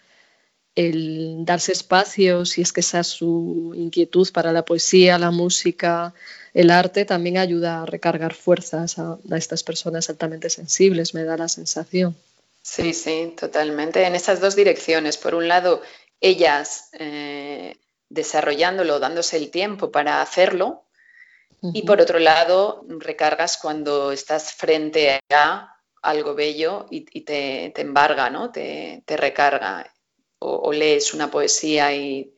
[0.74, 6.14] el darse espacio, si es que esa es su inquietud para la poesía, la música,
[6.54, 11.48] el arte, también ayuda a recargar fuerzas a, estas personas altamente sensibles, me da la
[11.48, 12.16] sensación.
[12.62, 14.04] Sí, sí, totalmente.
[14.04, 15.16] En esas dos direcciones.
[15.16, 15.82] Por un lado,
[16.20, 17.76] ellas eh,
[18.08, 20.84] desarrollándolo, dándose el tiempo para hacerlo.
[21.74, 28.50] Y por otro lado, recargas cuando estás frente a algo bello y, te, embarga, ¿no?
[28.50, 29.91] te, te recarga
[30.42, 32.34] o, lees una poesía y,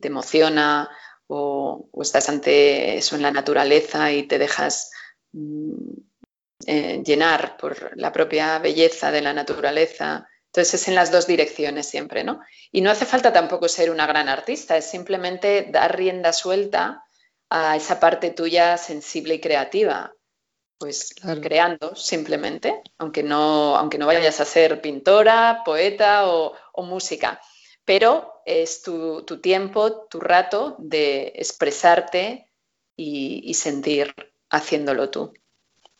[0.00, 0.90] te emociona,
[1.26, 4.90] o, estás ante eso en la naturaleza y te dejas
[5.32, 5.92] mm,
[6.66, 10.28] eh, llenar por la propia belleza de la naturaleza.
[10.46, 12.40] Entonces es en las dos direcciones siempre, ¿no?
[12.72, 17.04] Y no hace falta tampoco ser una gran artista, es simplemente dar rienda suelta
[17.50, 20.14] a esa parte tuya sensible y creativa.
[20.78, 27.40] Pues creando simplemente, aunque no, aunque no vayas a ser pintora, poeta o, o música,
[27.86, 32.50] pero es tu, tiempo, tu rato de expresarte
[32.96, 34.14] y, sentir
[34.50, 35.32] haciéndolo tú.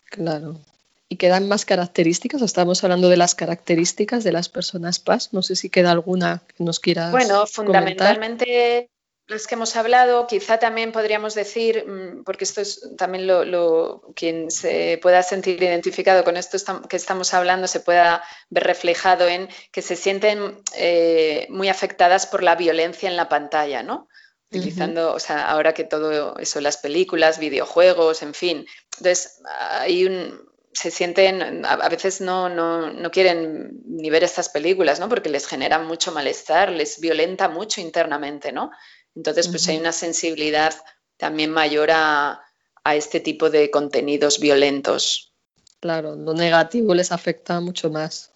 [0.05, 0.61] Claro.
[1.09, 2.43] ¿Y quedan más características?
[2.43, 5.33] Estamos hablando de las características de las personas PAS.
[5.33, 7.13] No sé si queda alguna que nos quieras.
[7.13, 8.91] Bueno, fundamentalmente
[9.29, 14.51] los que hemos hablado, quizá también podríamos decir, mm, porque esto es también lo, quien
[14.51, 16.59] se pueda sentir identificado con esto
[16.89, 22.43] que estamos hablando, se pueda ver reflejado en que se sienten eh, muy afectadas por
[22.43, 24.09] la violencia en la pantalla, ¿no?
[24.49, 28.65] Utilizando, o sea, ahora que todo eso, las películas, videojuegos, en fin.
[28.97, 30.41] Entonces, hay un,
[30.77, 35.09] se sienten, a veces no, no, no, quieren ni ver estas películas, ¿no?
[35.09, 38.71] Porque les genera mucho malestar, les violenta mucho internamente, ¿no?
[39.17, 40.75] Entonces, pues hay una sensibilidad
[41.17, 42.43] también mayor a,
[42.85, 45.33] este tipo de contenidos violentos.
[45.81, 48.31] Claro, lo negativo les afecta mucho más.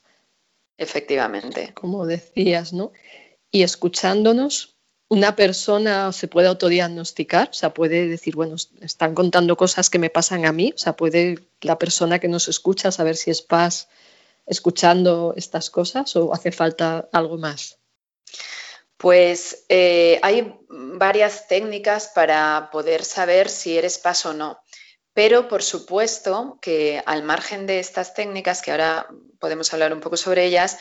[0.76, 1.72] Efectivamente.
[1.74, 2.90] Como decías, ¿no?
[3.52, 4.76] Y escuchándonos,
[5.08, 10.10] una persona se puede autodiagnosticar, o sea, puede decir, bueno, están contando cosas que me
[10.10, 13.88] pasan a mí, o sea, puede la persona que nos escucha saber si es paz
[14.46, 17.78] escuchando estas cosas o hace falta algo más.
[19.00, 24.60] Pues eh, hay varias técnicas para poder saber si eres paz o no.
[25.14, 29.08] Pero por supuesto que al margen de estas técnicas, que ahora
[29.38, 30.76] podemos hablar un poco sobre ellas,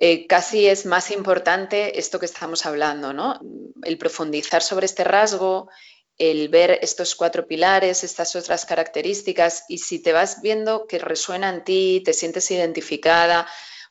[0.00, 3.38] eh, casi es más importante esto que estamos hablando, ¿no?
[3.82, 5.68] El profundizar sobre este rasgo,
[6.16, 11.50] el ver estos cuatro pilares, estas otras características, y si te vas viendo que resuena
[11.50, 13.46] en ti, te sientes identificada,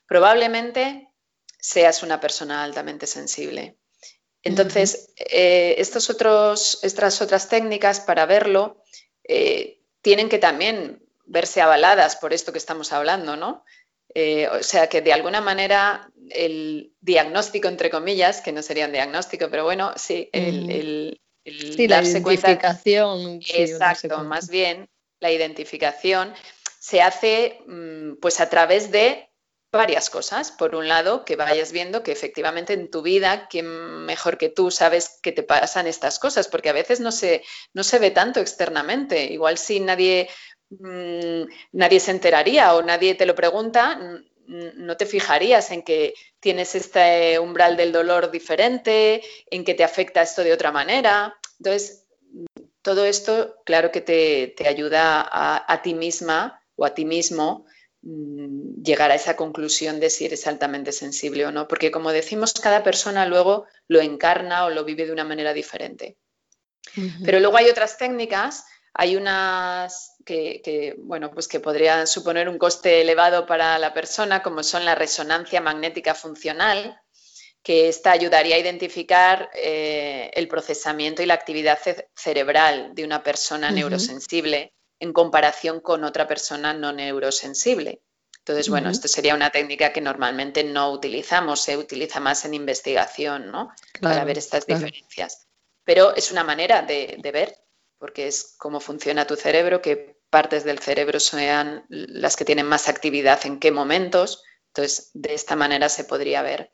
[0.08, 1.11] probablemente
[1.62, 3.76] seas una persona altamente sensible.
[4.42, 8.82] Entonces, eh, estos otros, estas otras técnicas para verlo,
[9.22, 13.64] eh, tienen que también verse avaladas por esto que estamos hablando, ¿no?
[14.14, 18.92] Eh, o sea que de alguna manera el diagnóstico, entre comillas, que no sería un
[18.92, 23.40] diagnóstico, pero bueno, sí, el, la identificación.
[23.54, 24.88] exacto, más bien
[25.20, 26.34] la identificación
[26.80, 29.31] se hace mm, pues a través de
[29.72, 30.52] varias cosas.
[30.52, 33.66] Por un lado, que vayas viendo que efectivamente en tu vida, quién
[34.04, 37.82] mejor que tú sabes que te pasan estas cosas, porque a veces no se, no
[37.82, 39.24] se ve tanto externamente.
[39.24, 40.28] Igual si nadie
[40.78, 43.98] Mm, nadie se enteraría o nadie te lo pregunta,
[44.46, 50.22] no te fijarías en que tienes este umbral del dolor diferente, en que te afecta
[50.22, 51.34] esto de otra manera.
[51.58, 52.06] Entonces,
[52.80, 57.71] todo esto, claro que te, ayuda a, a, ti misma o a ti mismo mm,
[58.02, 62.82] llegar a esa conclusión de si eres altamente sensible o no, porque como decimos, cada
[62.82, 66.16] persona luego lo encarna o lo vive de una manera diferente.
[67.24, 73.00] Pero luego hay otras técnicas hay unas que, bueno, pues que podrían suponer un coste
[73.00, 77.00] elevado para la persona, como son la resonancia magnética funcional,
[77.62, 81.78] que esta ayudaría a identificar eh, el procesamiento y la actividad
[82.14, 88.02] cerebral de una persona neurosensible en comparación con otra persona no neurosensible.
[88.38, 93.52] Entonces, bueno, esto sería una técnica que normalmente no utilizamos, se utiliza más en investigación,
[93.52, 93.70] ¿no?
[94.00, 95.46] Para ver estas diferencias.
[95.84, 97.56] Pero es una manera de ver
[98.02, 102.88] porque es cómo funciona tu cerebro, qué partes del cerebro sean las que tienen más
[102.88, 104.42] actividad en qué momentos.
[104.68, 106.72] Entonces, de esta manera se podría ver.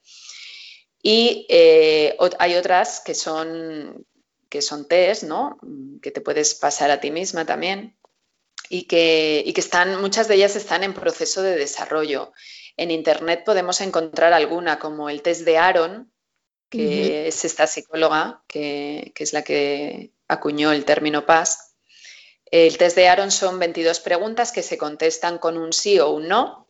[1.02, 4.06] Y eh, hay otras que son,
[4.48, 5.58] que son test, ¿no?
[6.00, 7.97] Que te puedes pasar a ti misma también.
[8.68, 12.32] Y que, y que están, muchas de ellas están en proceso de desarrollo.
[12.76, 16.12] En Internet podemos encontrar alguna, como el test de Aaron,
[16.68, 21.74] que es esta psicóloga, que, que, es la que acuñó el término PAS.
[22.50, 26.28] El test de Aaron son 22 preguntas que se contestan con un sí o un
[26.28, 26.68] no.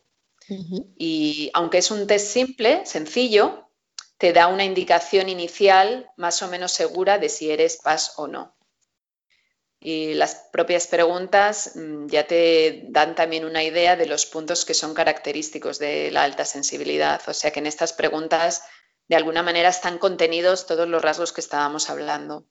[0.97, 3.69] Y aunque es un test simple, sencillo,
[4.17, 8.55] te da una indicación inicial más o menos segura de si eres PAS o no.
[9.81, 14.73] Y las propias preguntas mm, ya te dan también una idea de los puntos que
[14.73, 17.21] son característicos de la alta sensibilidad.
[17.27, 18.63] O sea que en estas preguntas,
[19.07, 22.45] de alguna manera, están contenidos todos los rasgos que estábamos hablando.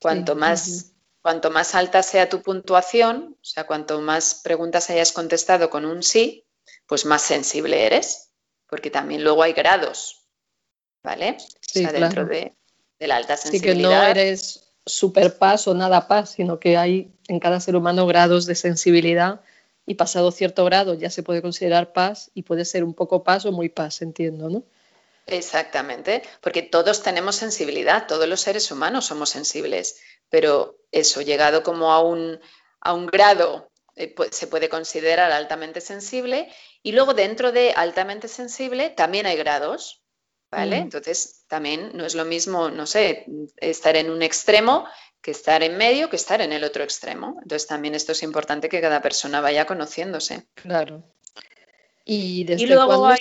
[0.00, 5.68] Cuanto más, cuanto más alta sea tu puntuación, o sea, cuanto más preguntas hayas contestado
[5.68, 6.46] con un sí,
[6.86, 8.32] pues más sensible eres,
[8.68, 10.26] porque también luego hay grados,
[11.04, 11.36] ¿vale?
[11.60, 12.56] Sí, o sea, dentro de,
[12.98, 13.74] la alta sensibilidad.
[13.74, 17.76] Sí, que no eres super paz o nada paz, sino que hay en cada ser
[17.76, 19.40] humano grados de sensibilidad
[19.84, 23.44] y pasado cierto grado ya se puede considerar paz y puede ser un poco paz
[23.44, 24.62] o muy paz, entiendo, ¿no?
[25.26, 29.98] Exactamente, porque todos tenemos sensibilidad, todos los seres humanos somos sensibles,
[30.30, 32.38] pero eso, llegado como a un,
[32.80, 36.48] a un grado, eh, se puede considerar altamente sensible
[36.82, 40.02] y luego dentro de altamente sensible también hay grados,
[40.56, 40.76] ¿vale?
[40.76, 43.26] Entonces también no es lo mismo, no sé,
[43.58, 44.86] estar en un extremo
[45.20, 47.38] que estar en medio que estar en el otro extremo.
[47.42, 50.46] Entonces también esto es importante que cada persona vaya conociéndose.
[50.54, 51.02] Claro.
[52.04, 53.12] Y desde luego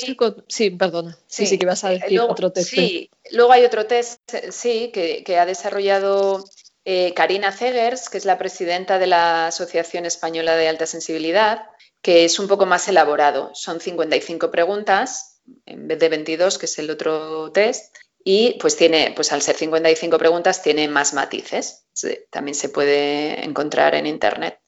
[0.48, 1.18] Sí, perdona.
[1.28, 2.70] Sí, sí, que vas a decir luego, otro test.
[2.70, 4.22] Sí, luego hay otro test,
[4.52, 6.46] sí, que, ha desarrollado
[6.86, 11.64] eh, Karina Zegers, que es la presidenta de la Asociación Española de Alta Sensibilidad,
[12.04, 13.50] que es un poco más elaborado.
[13.56, 15.35] Son 55 preguntas
[15.66, 17.96] en vez de 22, que es el otro test.
[18.24, 21.86] Y pues tiene, pues al ser 55 preguntas, tiene más matices.
[22.32, 24.60] también se puede encontrar en internet.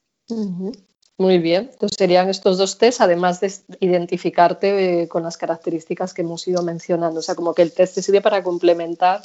[1.19, 6.21] Muy bien, entonces serían estos dos test, además de identificarte eh, con las características que
[6.21, 7.19] hemos ido mencionando.
[7.19, 9.21] O sea, como que el test te sirve para complementar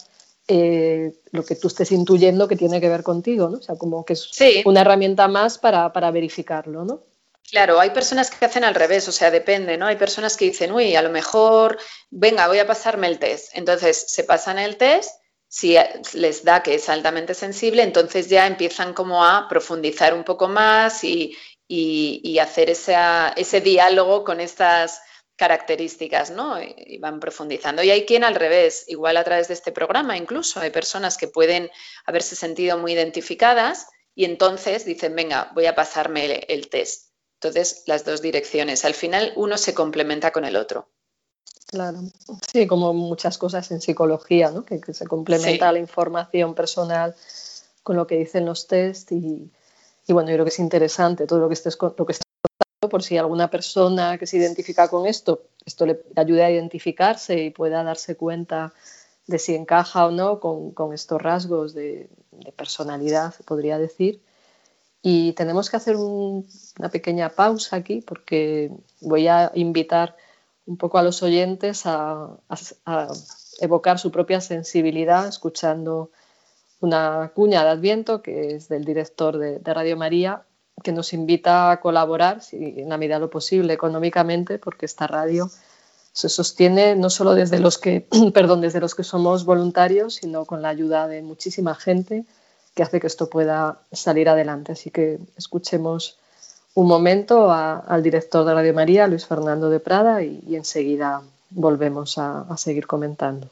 [0.49, 3.59] eh, lo que tú estés intuyendo que tiene que ver contigo, ¿no?
[3.59, 4.31] O sea, como que es
[4.65, 7.03] una herramienta más para, para, verificarlo, ¿no?
[7.51, 9.87] Claro, hay personas que hacen al revés, o sea, depende, ¿no?
[9.87, 11.79] Hay personas que dicen, uy, a lo mejor,
[12.11, 13.51] venga, voy a pasarme el test.
[13.55, 15.11] Entonces, se pasan el test
[15.49, 15.77] si
[16.15, 21.05] les da que es altamente sensible, entonces ya empiezan como a profundizar un poco más
[21.05, 21.37] y,
[21.69, 25.03] y, hacer ese diálogo con estas
[25.37, 26.57] características, ¿no?
[26.63, 27.83] Y van profundizando.
[27.83, 31.29] Y hay quien al revés, igual a través de este programa incluso, hay personas que
[31.29, 31.71] pueden
[32.07, 37.12] haberse sentido muy identificadas y entonces dicen, venga, voy a pasarme el, test.
[37.43, 38.85] Entonces, las dos direcciones.
[38.85, 40.87] Al final, uno se complementa con el otro.
[41.67, 42.01] Claro,
[42.53, 44.65] sí, como muchas cosas en psicología, ¿no?
[44.65, 47.17] que, se complementa la información personal
[47.83, 49.51] con lo que dicen los test y,
[50.07, 52.91] y bueno, yo creo que es interesante todo lo que estés, lo que estás contando
[52.91, 57.51] por si alguna persona que se identifica con esto, esto le ayude a identificarse y
[57.51, 58.75] pueda darse cuenta
[59.27, 64.21] de si encaja o no con, con estos rasgos de, de, personalidad, podría decir.
[65.03, 70.17] Y tenemos que hacer una pequeña pausa aquí porque voy a invitar
[70.65, 72.39] un poco a los oyentes a,
[73.61, 76.11] evocar su propia sensibilidad escuchando
[76.81, 80.43] una cuña de Adviento que es del director de, Radio María
[80.83, 85.07] que nos invita a colaborar, si, en la medida de lo posible, económicamente, porque esta
[85.07, 85.51] radio
[86.13, 90.63] se sostiene no solo desde los que, perdón, desde los que somos voluntarios, sino con
[90.63, 92.25] la ayuda de muchísima gente
[92.75, 94.73] que hace que esto pueda salir adelante.
[94.73, 96.19] Así que escuchemos
[96.75, 102.57] un momento al director de Radio María, Luis Fernando de Prada, y, enseguida volvemos a
[102.57, 103.49] seguir comentando.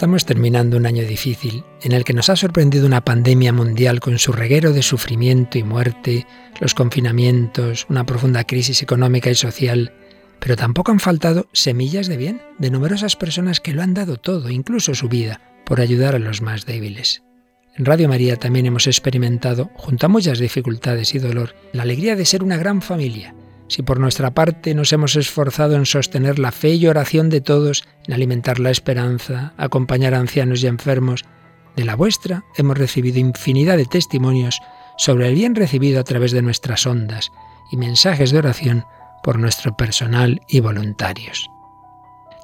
[0.00, 4.18] Estamos terminando un año difícil en el que nos ha sorprendido una pandemia mundial con
[4.18, 6.26] su reguero de sufrimiento y muerte,
[6.58, 9.92] los confinamientos, una profunda crisis económica y social,
[10.40, 14.50] pero tampoco han faltado semillas de bien de numerosas personas que lo han dado todo,
[14.50, 17.22] incluso su vida, por ayudar a los más débiles.
[17.76, 22.24] En Radio María también hemos experimentado, junto a muchas dificultades y dolor, la alegría de
[22.24, 23.34] ser una gran familia.
[23.68, 27.84] Si por nuestra parte nos hemos esforzado en sostener la fe y oración de todos,
[28.08, 31.24] en alimentar la esperanza, acompañar a ancianos y enfermos,
[31.76, 34.60] de la vuestra hemos recibido infinidad de testimonios
[34.98, 37.30] sobre el bien recibido a través de nuestras ondas
[37.70, 38.84] y mensajes de oración
[39.22, 41.50] por nuestro personal y voluntarios.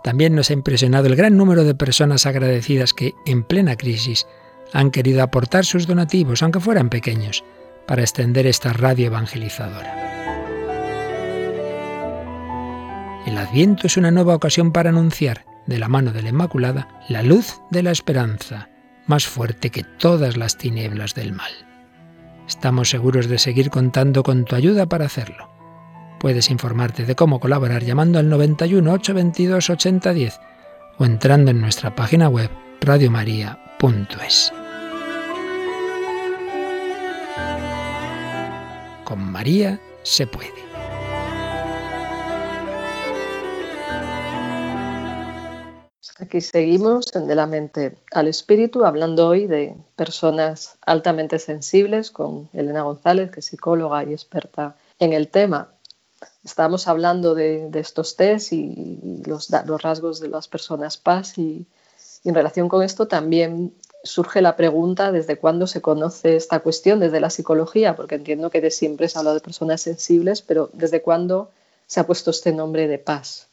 [0.03, 4.27] También nos ha impresionado el gran número de personas agradecidas que, en plena crisis,
[4.73, 7.45] han querido aportar sus donativos, aunque fueran pequeños,
[7.87, 10.07] para extender esta radio evangelizadora.
[13.27, 17.23] El Adviento es una nueva ocasión para anunciar, de la mano de la Inmaculada, la
[17.23, 18.69] luz de la esperanza,
[19.07, 21.51] más fuerte que todas las tinieblas del mal.
[22.47, 25.56] Estamos seguros de seguir contando con tu ayuda para hacerlo.
[26.19, 30.41] Puedes informarte de cómo colaborar llamando al 91 822 8010
[30.99, 32.51] o entrando en nuestra página web
[32.81, 34.53] radiomaria.es.
[39.05, 40.67] Con María se puede.
[46.19, 52.49] Aquí seguimos en De la mente al espíritu, hablando hoy de personas altamente sensibles con
[52.55, 55.76] Elena González, que es psicóloga y experta en el tema.
[56.47, 59.51] Estábamos hablando de, estos test y los,
[59.83, 61.67] rasgos de las personas PAS y,
[62.23, 63.75] en relación con esto también
[64.05, 68.61] surge la pregunta desde cuándo se conoce esta cuestión desde la psicología, porque entiendo que
[68.61, 71.51] de siempre se habla de personas sensibles, pero desde cuándo
[71.89, 73.49] se ha puesto este nombre de PAS.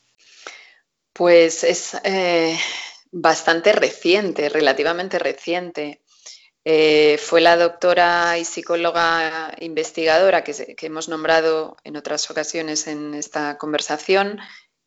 [1.13, 2.55] Pues es eh,
[3.11, 6.02] bastante reciente, relativamente reciente.
[6.65, 13.57] Eh, fue la doctora y psicóloga investigadora que, hemos nombrado en otras ocasiones en esta
[13.57, 14.39] conversación,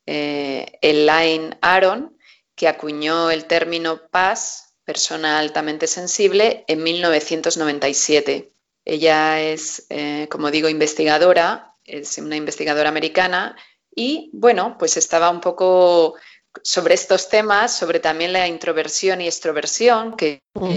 [0.07, 2.17] eh, Elaine Aron,
[2.55, 8.53] que acuñó el término PAS, persona altamente sensible, en 1997.
[8.85, 13.57] Ella es, eh, como digo, investigadora, es una investigadora americana
[13.95, 16.15] y, bueno, pues estaba un poco
[16.63, 20.71] sobre estos temas, sobre también la introversión y extroversión, que uh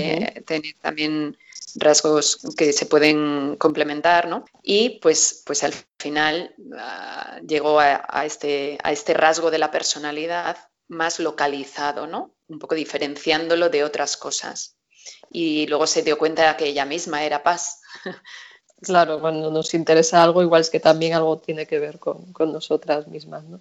[0.81, 1.37] también
[1.75, 4.45] rasgos que se pueden complementar, ¿no?
[4.63, 10.57] Y pues, pues al final ah, llegó a, este, a este rasgo de la personalidad
[10.87, 12.33] más localizado, ¿no?
[12.47, 14.75] Un poco diferenciándolo de otras cosas.
[15.31, 17.81] Y luego se dio cuenta que ella misma era paz.
[18.81, 22.53] Claro, cuando nos interesa algo, igual es que también algo tiene que ver con, con
[22.53, 23.59] nosotras mismas, ¿no?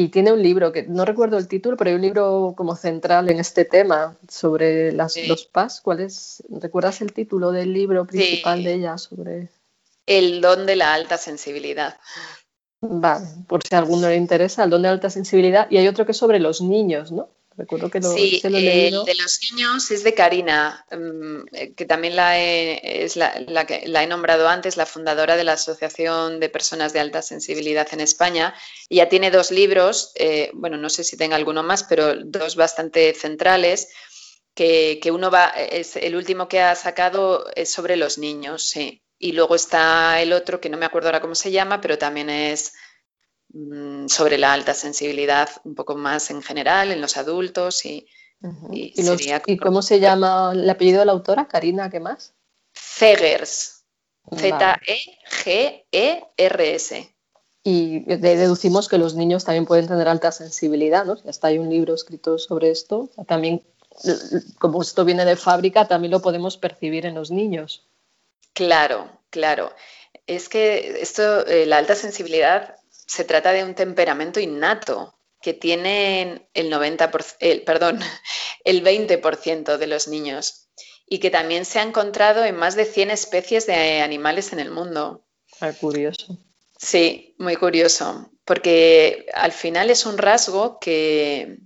[0.00, 3.30] Y tiene un libro que no recuerdo el título, pero hay un libro como central
[3.30, 5.82] en este tema sobre las, los PAS.
[5.82, 6.42] ¿Cuál es?
[6.48, 9.50] ¿Recuerdas el título del libro principal de ella sobre?
[10.06, 11.98] El don de la alta sensibilidad.
[12.80, 15.66] Vale, por si a alguno le interesa, el don de la alta sensibilidad.
[15.70, 17.28] Y hay otro que es sobre los niños, ¿no?
[17.56, 22.14] Recuerdo que lo, sí, el de los niños es de Karina, mm, eh, que también
[22.14, 26.48] la he, es la, que la he nombrado antes, la fundadora de la Asociación de
[26.48, 28.54] Personas de Alta Sensibilidad en España.
[28.88, 33.14] ya tiene dos libros, eh, bueno, no sé si tenga alguno más, pero dos bastante
[33.14, 33.88] centrales.
[34.54, 39.02] Que, que, uno va, es el último que ha sacado es sobre los niños, sí.
[39.18, 42.30] Y luego está el otro, que no me acuerdo ahora cómo se llama, pero también
[42.30, 42.72] es
[44.06, 48.06] sobre la alta sensibilidad un poco más en general en los adultos y,
[48.70, 51.48] y, cómo se llama el apellido de la autora?
[51.48, 52.32] Karina, ¿qué más?
[52.74, 53.84] Zegers.
[54.34, 54.74] Z-E-G-E-R-S.
[57.62, 61.18] Y deducimos que los niños también pueden tener alta sensibilidad, ¿no?
[61.28, 63.10] Hasta hay un libro escrito sobre esto.
[63.26, 63.62] También,
[64.58, 67.86] como esto viene de fábrica, también lo podemos percibir en los niños.
[68.54, 69.74] Claro, claro.
[70.26, 72.76] Es que esto, eh, la alta sensibilidad
[73.10, 77.98] se trata de un temperamento innato que tienen el 90%, perdón,
[78.64, 80.68] el 20% de los niños.
[81.12, 84.70] y que también se ha encontrado en más de 100 especies de animales en el
[84.70, 85.24] mundo.
[85.60, 86.38] Ah, curioso.
[86.78, 91.58] Sí, muy curioso, porque al final es un rasgo que,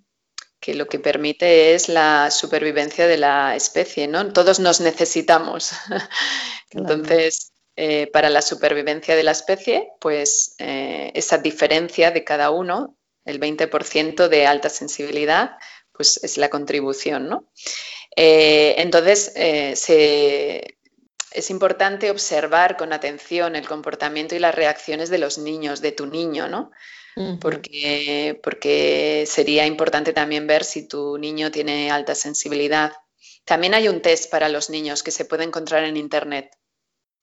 [0.61, 4.33] que lo que permite es la supervivencia de la especie, ¿no?
[4.33, 5.73] Todos nos necesitamos.
[6.71, 12.97] Entonces, eh, para la supervivencia de la especie, pues eh, esa diferencia de cada uno,
[13.25, 15.57] el 20% de alta sensibilidad,
[15.93, 17.51] pues es la contribución, ¿no?
[18.15, 19.91] Eh, entonces, es
[21.51, 26.49] importante observar con atención el comportamiento y las reacciones de los niños, de tu niño,
[26.49, 26.71] ¿no?
[27.41, 32.93] porque, porque sería importante también ver si tu niño tiene alta sensibilidad.
[33.45, 36.51] También hay un test para los niños que se puede encontrar en Internet.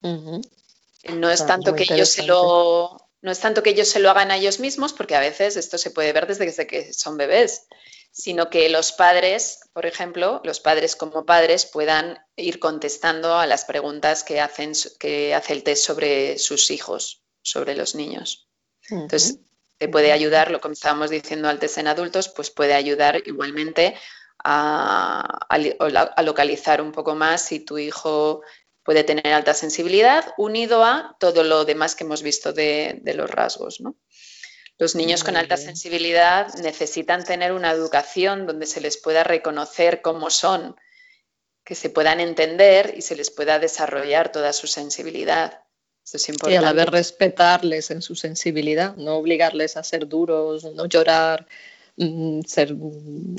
[0.02, 4.32] No es tanto que ellos se lo no es tanto que ellos se lo hagan
[4.32, 7.68] a ellos mismos, porque a veces esto se puede ver desde que son bebés,
[8.12, 13.66] sino que los padres, por ejemplo, los padres como padres puedan ir contestando a las
[13.66, 18.50] preguntas que, hacen, que hace el test sobre sus hijos, sobre los niños.
[18.90, 19.38] Entonces,
[19.78, 23.96] te puede ayudar, lo que estábamos diciendo antes en adultos, pues puede ayudar igualmente
[24.44, 25.48] a,
[26.24, 28.42] localizar un poco más si tu hijo
[28.84, 33.82] puede tener alta sensibilidad, unido a todo lo demás que hemos visto de, los rasgos.
[34.78, 40.30] Los niños con alta sensibilidad necesitan tener una educación donde se les pueda reconocer cómo
[40.30, 40.76] son,
[41.64, 45.62] que se puedan entender y se les pueda desarrollar toda su sensibilidad.
[46.50, 51.48] Y a la vez respetarles en su sensibilidad, no obligarles a ser duros, no llorar,
[51.98, 52.74] Mm, ser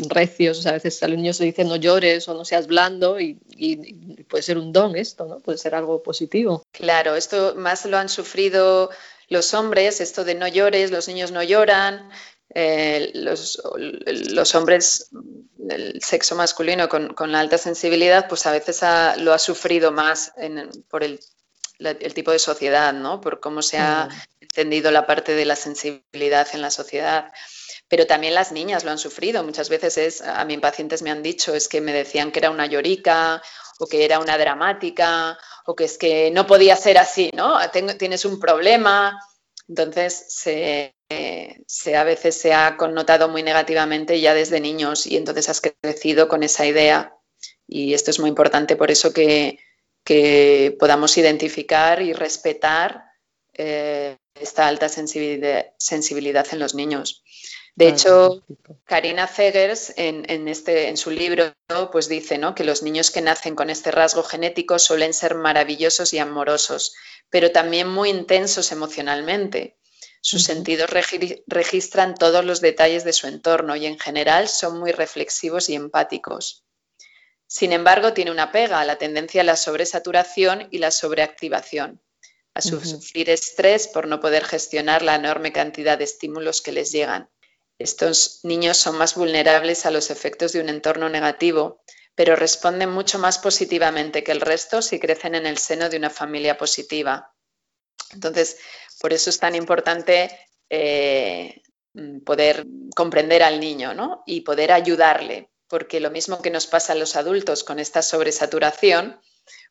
[0.08, 3.34] recios, a veces a los niños se dice no llores o no seas blando y,
[4.28, 5.38] puede ser un don esto, ¿no?
[5.38, 6.62] Puede ser algo positivo.
[6.72, 8.90] Claro, esto más lo han sufrido
[9.28, 12.10] los hombres, esto de no llores, los niños no lloran,
[12.54, 15.08] eh, los, los, hombres,
[15.70, 18.82] el sexo masculino con, con, la alta sensibilidad, pues a veces
[19.18, 20.32] lo ha sufrido más
[20.88, 21.20] por el,
[21.78, 23.20] el, tipo de sociedad, ¿no?
[23.22, 24.42] Por cómo se ha mm.
[24.42, 27.32] entendido la parte de la sensibilidad en la sociedad
[27.88, 29.42] pero también las niñas lo han sufrido.
[29.44, 32.50] Muchas veces es, a mis pacientes me han dicho, es que me decían que era
[32.50, 33.42] una llorica
[33.78, 37.58] o que era una dramática o que es que no podía ser así, ¿no?
[37.98, 39.18] tienes un problema.
[39.68, 40.94] Entonces, se,
[41.96, 46.42] a veces se ha connotado muy negativamente ya desde niños y entonces has crecido con
[46.42, 47.16] esa idea.
[47.66, 49.58] Y esto es muy importante por eso que,
[50.78, 53.04] podamos identificar y respetar
[53.54, 57.22] eh, esta alta sensibilidad en los niños.
[57.74, 58.42] De hecho,
[58.84, 61.54] Karina Zegers en, este, en su libro
[61.90, 66.18] pues dice que los niños que nacen con este rasgo genético suelen ser maravillosos y
[66.18, 66.94] amorosos,
[67.30, 69.78] pero también muy intensos emocionalmente.
[70.20, 70.90] Sus sentidos
[71.46, 76.64] registran todos los detalles de su entorno y en general son muy reflexivos y empáticos.
[77.46, 82.00] Sin embargo, tiene una pega, a la tendencia a la sobresaturación y la sobreactivación,
[82.54, 87.28] a sufrir estrés por no poder gestionar la enorme cantidad de estímulos que les llegan.
[87.82, 91.82] Estos niños son más vulnerables a los efectos de un entorno negativo,
[92.14, 96.10] pero responden mucho más positivamente que el resto si crecen en el seno de una
[96.10, 97.34] familia positiva.
[98.12, 98.58] Entonces,
[99.00, 100.30] por eso es tan importante
[100.70, 101.60] eh,
[102.24, 107.16] poder comprender al niño y poder ayudarle, porque lo mismo que nos pasa a los
[107.16, 109.20] adultos con esta sobresaturación,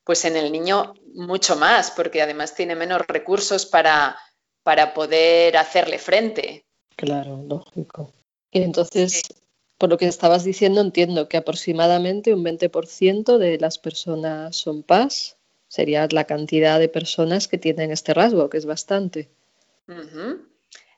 [0.03, 4.19] pues en el niño mucho más, porque además tiene menos recursos para,
[4.63, 6.65] para poder hacerle frente.
[7.01, 8.13] Claro, lógico.
[8.51, 9.23] Y entonces,
[9.79, 15.35] por lo que estabas diciendo, entiendo que aproximadamente un 20% de las personas son paz,
[15.67, 19.31] sería la cantidad de personas que tienen este rasgo, que es bastante.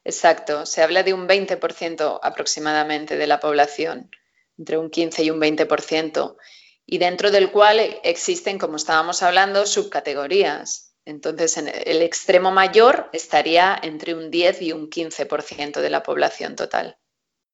[0.04, 4.12] Exacto, se habla de un 20% aproximadamente de la población,
[4.58, 6.36] entre un 15 y un 20%,
[6.86, 10.93] y dentro del cual existen, como estábamos hablando, subcategorías.
[11.06, 16.56] Entonces, en el extremo mayor estaría entre un 10 y un 15% de la población
[16.56, 16.98] total.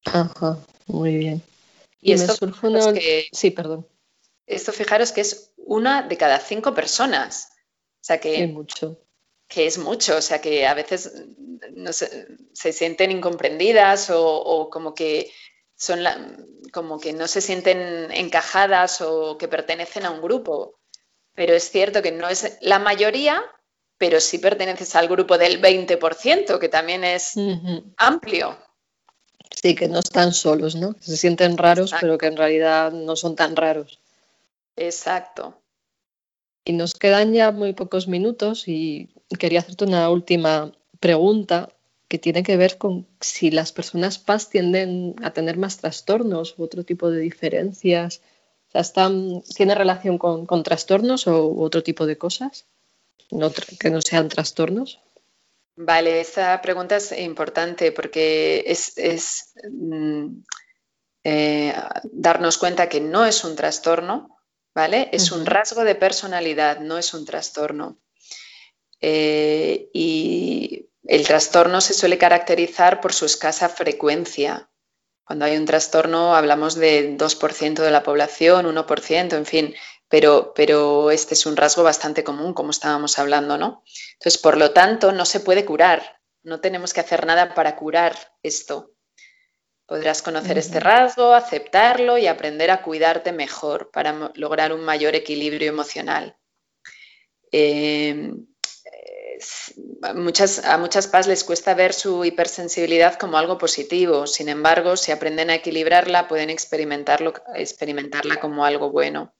[0.05, 1.41] Ajá, muy bien.
[2.01, 2.35] Y, esto,
[2.93, 3.87] que, sí, perdón.
[4.45, 7.49] Esto fijaros que es una de cada cinco personas.
[7.95, 9.01] O sea que, mucho.
[9.47, 10.17] que es mucho.
[10.17, 11.11] O sea que a veces
[11.73, 15.31] no se, sienten incomprendidas o, como que
[15.75, 15.99] son
[16.71, 20.78] como que no se sienten encajadas o que pertenecen a un grupo
[21.39, 23.41] pero es cierto que no es la mayoría,
[23.97, 27.35] pero sí perteneces al grupo del 20%, que también es
[27.95, 28.57] amplio.
[29.49, 30.97] Sí, que no están solos, ¿no?
[30.99, 34.01] Se sienten raros, pero que en realidad no son tan raros.
[34.75, 35.61] Exacto.
[36.65, 39.07] Y nos quedan ya muy pocos minutos y
[39.39, 41.69] quería hacerte una última pregunta
[42.09, 46.63] que tiene que ver con si las personas PAS tienden a tener más trastornos u
[46.63, 48.21] otro tipo de diferencias
[49.55, 52.65] ¿Tiene relación con, trastornos o otro tipo de cosas
[53.79, 54.99] que no sean trastornos?
[55.75, 60.41] Vale, esa pregunta es importante porque es, mm,
[61.23, 61.73] eh,
[62.11, 64.37] darnos cuenta que no es un trastorno,
[64.75, 65.09] ¿vale?
[65.13, 67.97] Es un rasgo de personalidad, no es un trastorno.
[68.99, 74.69] Eh, y el trastorno se suele caracterizar por su escasa frecuencia.
[75.29, 79.75] Cuando hay un trastorno hablamos de 2% de la población, 1%, en fin,
[80.07, 83.83] pero, pero este es un rasgo bastante común, como estábamos hablando, ¿no?
[84.13, 88.15] Entonces, por lo tanto, no se puede curar, no tenemos que hacer nada para curar
[88.41, 88.95] esto.
[89.85, 95.69] Podrás conocer este rasgo, aceptarlo y aprender a cuidarte mejor para lograr un mayor equilibrio
[95.69, 96.37] emocional.
[97.51, 98.48] Eh, a
[100.15, 104.27] muchas, a muchas PAS les cuesta ver su hipersensibilidad como algo positivo.
[104.27, 109.33] Sin embargo, si aprenden a equilibrarla, pueden experimentarlo, experimentarla como algo bueno.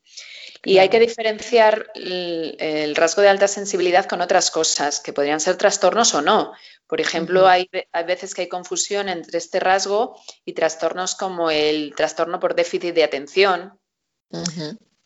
[0.64, 5.56] Y hay que diferenciar el, rasgo de alta sensibilidad con otras cosas, que podrían ser
[5.56, 6.52] trastornos o no.
[6.86, 7.70] Por ejemplo, hay,
[8.06, 13.04] veces que hay confusión entre este rasgo y trastornos como el trastorno por déficit de
[13.04, 13.80] atención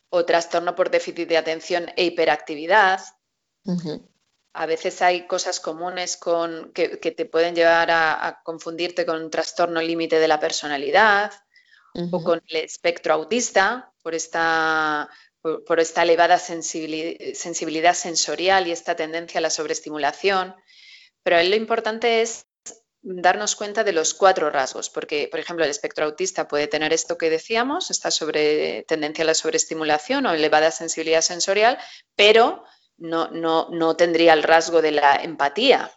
[0.09, 3.01] o trastorno por déficit de atención e hiperactividad.
[4.53, 9.81] A veces hay cosas comunes con, que, te pueden llevar a, confundirte con un trastorno
[9.81, 11.31] límite de la personalidad
[12.11, 15.09] o con el espectro autista por esta
[15.43, 20.55] por, esta elevada sensibilidad sensorial y esta tendencia a la sobreestimulación.
[21.21, 22.47] Pero lo importante es
[23.01, 27.17] darnos cuenta de los cuatro rasgos, porque, por ejemplo, el espectro autista puede tener esto
[27.17, 31.77] que decíamos, esta sobre, tendencia a la sobreestimulación o elevada sensibilidad sensorial,
[32.15, 32.63] pero
[33.03, 35.91] no, no, no tendría el rasgo de la empatía.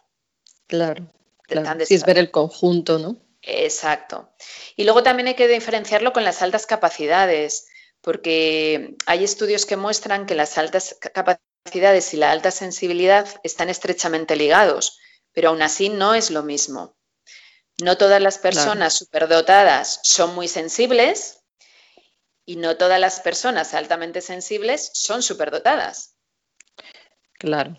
[0.67, 1.09] Claro,
[1.43, 1.79] claro.
[1.87, 3.15] es ver el conjunto, ¿no?
[3.41, 4.29] Exacto.
[4.75, 7.67] Y luego también hay que diferenciarlo con las altas capacidades
[8.01, 14.35] porque hay estudios que muestran que las altas capacidades y la alta sensibilidad están estrechamente
[14.35, 14.99] ligados,
[15.31, 16.97] pero aún así no es lo mismo.
[17.81, 21.39] No todas las personas superdotadas son muy sensibles
[22.45, 26.16] y no todas las personas altamente sensibles son superdotadas.
[27.37, 27.77] Claro.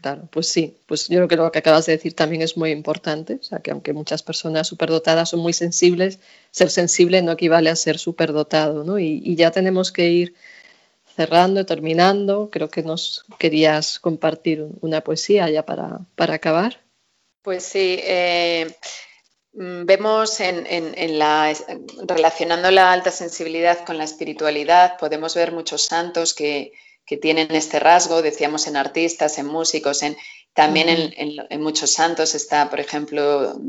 [0.00, 2.70] Claro, pues sí, pues yo creo que lo que acabas de decir también es muy
[2.70, 7.68] importante, o sea, que aunque muchas personas superdotadas son muy sensibles, ser sensible no equivale
[7.68, 8.98] a ser superdotado, ¿no?
[8.98, 10.34] Y, ya tenemos que ir
[11.16, 16.80] cerrando, terminando, creo que nos querías compartir una poesía ya para, para acabar.
[17.42, 18.74] Pues sí, eh,
[19.52, 21.54] mm, vemos en, en, la,
[22.06, 26.72] relacionando la alta sensibilidad con la espiritualidad, podemos ver muchos santos que
[27.10, 30.16] que tienen este rasgo, decíamos en artistas, en músicos, en,
[30.54, 33.60] también en, muchos santos está, por ejemplo,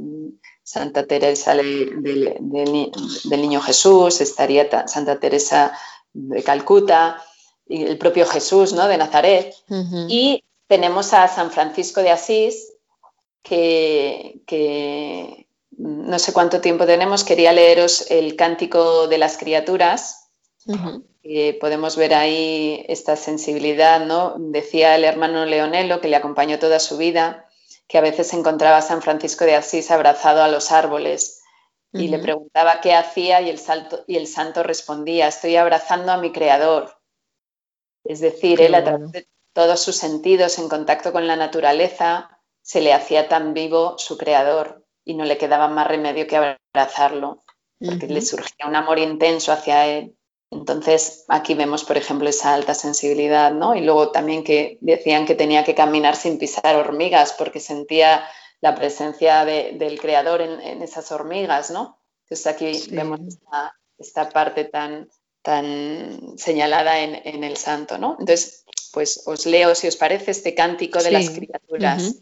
[0.62, 2.38] Santa Teresa del,
[3.24, 5.76] Niño Jesús, estaría Santa Teresa
[6.14, 7.20] de Calcuta,
[7.68, 8.88] y el propio Jesús ¿no?
[8.88, 9.56] de Nazaret.
[10.08, 12.74] Y tenemos a San Francisco de Asís,
[13.42, 15.48] que,
[15.80, 20.30] no sé cuánto tiempo tenemos, quería leeros el Cántico de las Criaturas.
[21.24, 24.36] Eh, podemos ver ahí esta sensibilidad, ¿no?
[24.38, 27.48] Decía el hermano Leonelo, que le acompañó toda su vida,
[27.88, 31.42] que a veces encontraba a San Francisco de Asís abrazado a los árboles
[31.94, 33.60] y le preguntaba qué hacía y el,
[34.08, 36.98] y el santo respondía, estoy abrazando a mi creador.
[38.06, 42.82] Es decir, él a través de todos sus sentidos en contacto con la naturaleza, se
[42.82, 46.38] le hacía tan vivo su creador y no le quedaba más remedio que
[46.74, 47.44] abrazarlo,
[47.80, 50.16] porque le surgía un amor intenso hacia él.
[50.52, 53.74] Entonces, aquí vemos, por ejemplo, esa alta sensibilidad, ¿no?
[53.74, 58.26] Y luego también que decían que tenía que caminar sin pisar hormigas porque sentía
[58.60, 61.97] la presencia del creador en, esas hormigas, ¿no?
[62.26, 63.22] Entonces aquí vemos
[63.97, 65.10] esta, parte tan,
[65.41, 68.18] tan señalada en, el santo, ¿no?
[68.20, 72.16] Entonces, pues os leo, si os parece, este cántico de las criaturas.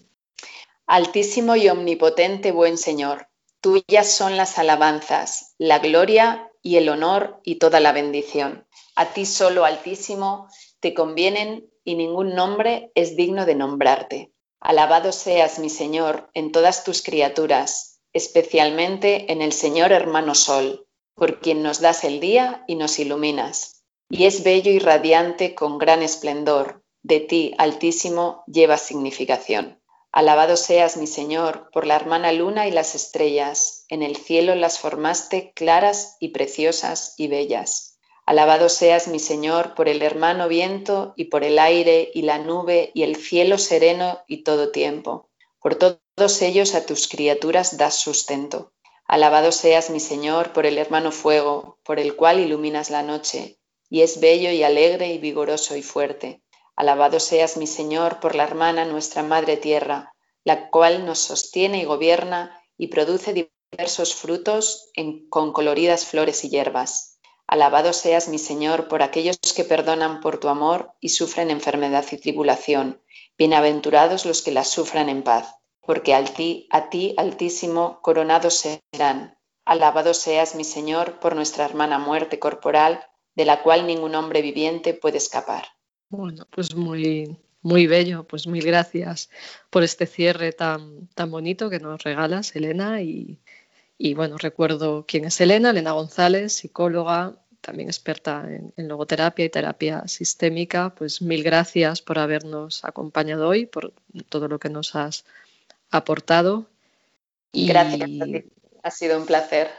[0.86, 3.28] Altísimo y omnipotente buen Señor,
[3.60, 8.68] tuyas son las alabanzas, la gloria y el honor y toda la bendición.
[8.96, 10.48] A ti solo, Altísimo,
[10.80, 14.34] te convienen y ningún nombre es digno de nombrarte.
[14.60, 20.86] Alabado seas, mi Señor, en todas tus criaturas, especialmente en el Señor hermano Sol,
[21.16, 23.84] por quien nos das el día y nos iluminas.
[24.10, 26.84] Y es bello y radiante con gran esplendor.
[27.04, 29.79] De ti, Altísimo, lleva significación.
[30.12, 33.86] Alabado seas, mi Señor, por la hermana luna y las estrellas.
[33.90, 38.00] En el cielo las formaste claras y preciosas y bellas.
[38.26, 42.92] Alabado seas, mi Señor, por el hermano viento y por el aire y la nube
[42.94, 45.30] y el cielo sereno y todo tiempo.
[45.62, 48.74] Por todos ellos a tus criaturas das sustento.
[49.06, 53.60] Alabado seas, mi Señor, por el hermano fuego, por el cual iluminas la noche.
[53.90, 56.44] y es bello y alegre y vigoroso y fuerte.
[56.80, 60.16] Alabado seas, mi Señor, por la hermana nuestra Madre Tierra,
[60.46, 64.90] la cual nos sostiene y gobierna y produce diversos frutos
[65.28, 67.20] con coloridas flores y hierbas.
[67.48, 72.18] Alabado seas, mi Señor, por aquellos que perdonan por tu amor y sufren enfermedad y
[72.18, 73.04] tribulación.
[73.38, 79.38] Bienaventurados los que las sufran en paz, porque a ti, a ti Altísimo, coronados serán.
[79.66, 83.06] Alabado seas, mi Señor, por nuestra hermana muerte corporal,
[83.36, 85.68] de la cual ningún hombre viviente puede escapar.
[86.10, 89.30] Bueno, pues muy, muy bello, pues mil gracias
[89.70, 93.02] por este cierre tan, tan bonito que nos regalas, Elena.
[93.02, 93.40] Y,
[93.98, 99.50] y bueno, recuerdo quién es Elena, Elena González, psicóloga, también experta en, en, logoterapia y
[99.50, 100.96] terapia sistémica.
[100.96, 103.94] Pues mil gracias por habernos acompañado hoy, por
[104.30, 105.26] todo lo que nos has
[105.92, 106.68] aportado.
[107.52, 107.68] Y...
[107.68, 108.46] Gracias a ti,
[108.82, 109.70] ha sido un placer.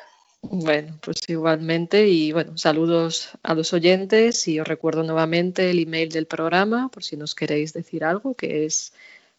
[0.43, 6.09] Bueno, pues igualmente y bueno, saludos a los oyentes y os recuerdo nuevamente el email
[6.11, 8.93] del programa por si nos queréis decir algo, que es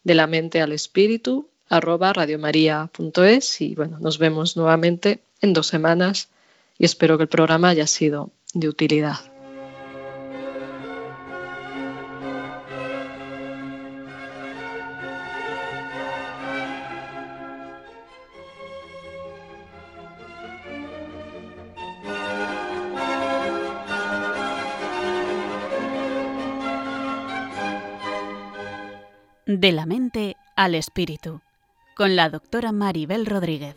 [0.03, 6.29] de la mente al espíritu arroba radiomaria.es y bueno, nos vemos nuevamente en dos semanas
[6.77, 9.30] y espero que el programa haya sido de utilidad.
[29.61, 31.39] De la mente al espíritu,
[31.95, 33.75] con la doctora Maribel Rodríguez.